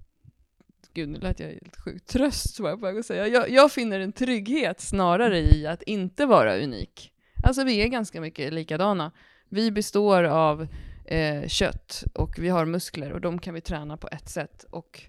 [0.94, 3.28] gud nu lät jag helt sjukt tröst var jag på väg att säga.
[3.28, 7.12] Jag, jag finner en trygghet snarare i att inte vara unik.
[7.44, 9.12] Alltså vi är ganska mycket likadana.
[9.50, 10.68] Vi består av
[11.06, 14.66] eh, kött och vi har muskler och de kan vi träna på ett sätt.
[14.70, 15.02] Och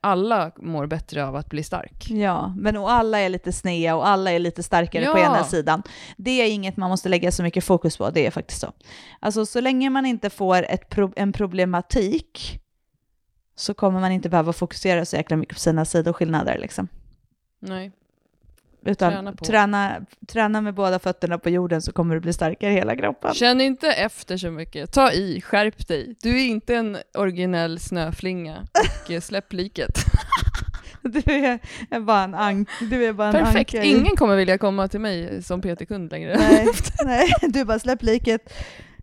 [0.00, 2.10] alla mår bättre av att bli stark.
[2.10, 5.24] Ja, men och alla är lite snea och alla är lite starkare på Ja.
[5.24, 5.82] ena sidan.
[6.16, 8.72] Det är inget man måste lägga så mycket fokus på, det är faktiskt så.
[9.20, 12.58] Alltså så länge man inte får ett pro- en problematik
[13.54, 16.88] så kommer man inte behöva fokusera så jäkla mycket på sina sidoskillnader liksom.
[17.60, 17.92] Nej.
[18.84, 20.26] Utan Träna träna, på.
[20.26, 23.34] träna, med båda fötterna på jorden så kommer du bli starkare i hela kroppen.
[23.34, 24.92] Känn inte efter så mycket.
[24.92, 26.16] Ta i, skärp dig.
[26.22, 28.66] Du är inte en originell snöflinga
[29.04, 29.98] och eh, släpp liket.
[31.04, 34.58] Du är, bara en, ank, du är bara en Perfekt, anka i- ingen kommer vilja
[34.58, 36.36] komma till mig som PT-kund längre.
[36.38, 36.66] Nej,
[37.04, 38.52] nej, du bara släpp liket.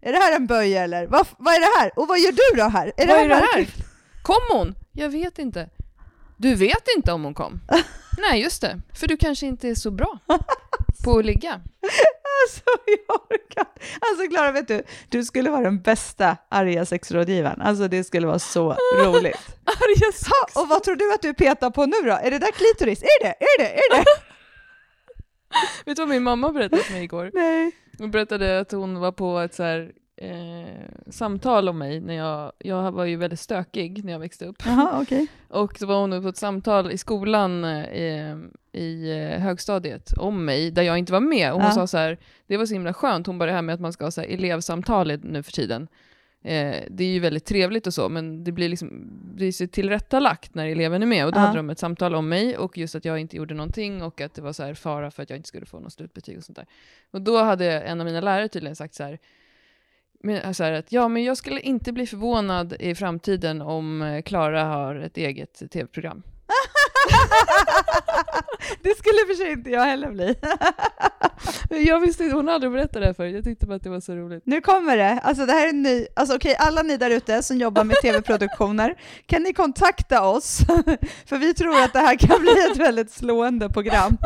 [0.02, 1.08] Är det här en böj eller?
[1.08, 1.92] Vad, vad är det här?
[2.00, 2.92] Och vad gör du då här?
[2.98, 3.68] Är Vad är det här?
[4.22, 4.76] Kom hon?
[4.92, 5.70] Jag vet inte.
[6.42, 7.62] Du vet inte om hon kom?
[8.18, 8.82] Nej, just det.
[8.94, 10.20] För du kanske inte är så bra
[11.04, 11.52] på att ligga.
[12.44, 13.66] Alltså jag orkar
[14.00, 17.62] Alltså Klara, vet du, du skulle vara den bästa arga sexrådgivaren.
[17.62, 18.70] Alltså det skulle vara så
[19.06, 19.56] roligt.
[19.66, 22.12] Arga Ha, och vad tror du att du petar på nu då?
[22.12, 23.04] Är det där klitoris?
[23.04, 23.36] Är det?
[23.40, 23.74] Är det?
[23.74, 24.06] Är det?
[25.86, 27.32] Vet du vad min mamma berättade för mig igår?
[27.34, 27.72] Nej.
[27.98, 29.92] Hon berättade att hon var på ett så här,
[30.22, 34.56] eh, samtal om mig när jag, jag var ju väldigt stökig när jag växte upp.
[34.66, 35.28] Jaha, okej.
[35.50, 38.36] Och då var hon på ett samtal i skolan eh,
[38.72, 41.54] i eh, högstadiet om mig, där jag inte var med.
[41.54, 41.76] Och hon Ja.
[41.76, 42.18] sa så här,
[42.48, 44.22] det var så himla skönt, hon bara det här med att man ska ha så
[44.22, 45.88] här elevsamtal nu för tiden.
[46.44, 48.90] Eh, det är ju väldigt trevligt och så, men det blir liksom
[49.40, 51.26] är så tillrättalagt när eleven är med.
[51.26, 51.42] Och då Ja.
[51.46, 54.34] hade de ett samtal om mig och just att jag inte gjorde någonting och att
[54.34, 56.56] det var så här fara för att jag inte skulle få något slutbetyg och sånt
[56.56, 56.66] där.
[57.12, 59.20] Och då hade en av mina lärare tydligen sagt så här,
[60.24, 64.02] men, eh, så här att ja, men jag skulle inte bli förvånad i framtiden om
[64.02, 66.24] eh, Klara har ett eget tv-program.
[68.84, 70.36] Det skulle för sig inte jag heller bli.
[71.70, 73.36] Jag visste inte, hon hade aldrig berättat det här förut.
[73.36, 74.44] Jag tyckte bara att det var så roligt.
[74.46, 75.20] Nu kommer det.
[75.24, 77.96] Alltså det här är en ny, alltså okej, alla ni där ute som jobbar med
[78.02, 78.96] tv-produktioner,
[79.26, 80.60] kan ni kontakta oss?
[81.26, 84.18] För vi tror att det här kan bli ett väldigt slående program.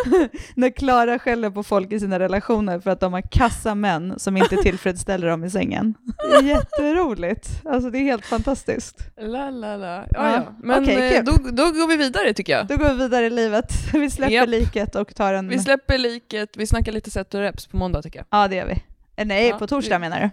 [0.54, 4.36] När Klara skäller på folk i sina relationer för att de har kassa män som
[4.36, 5.94] inte tillfredsställer dem i sängen.
[6.30, 7.48] Det är jätteroligt.
[7.64, 8.96] Alltså det är helt fantastiskt.
[9.20, 10.04] La, la, la.
[10.10, 10.46] Ja, Ja.
[10.62, 12.66] Men okej, eh, då, då går vi vidare tycker jag.
[12.66, 13.72] Då går vi vidare i livet.
[13.92, 14.48] Vi släpper Japp.
[14.48, 15.48] liket och tar en...
[15.48, 18.26] Vi släpper liket, vi snackar lite set och reps på måndag tycker jag.
[18.30, 18.72] Ja, det gör vi.
[19.16, 20.30] Eh, Nej, Ja, på torsdag vi- menar du?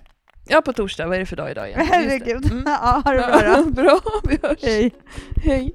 [0.47, 1.07] Ja, på torsdag.
[1.07, 1.79] Vad är det för dag idag igen?
[1.85, 1.97] Just det.
[1.97, 2.51] Herregud.
[2.51, 2.63] Mm.
[2.67, 3.69] Ja, ha det bra då.
[3.69, 3.99] bra,
[4.29, 4.59] vi hörs.
[4.63, 4.91] Hej.
[5.45, 5.73] Hej.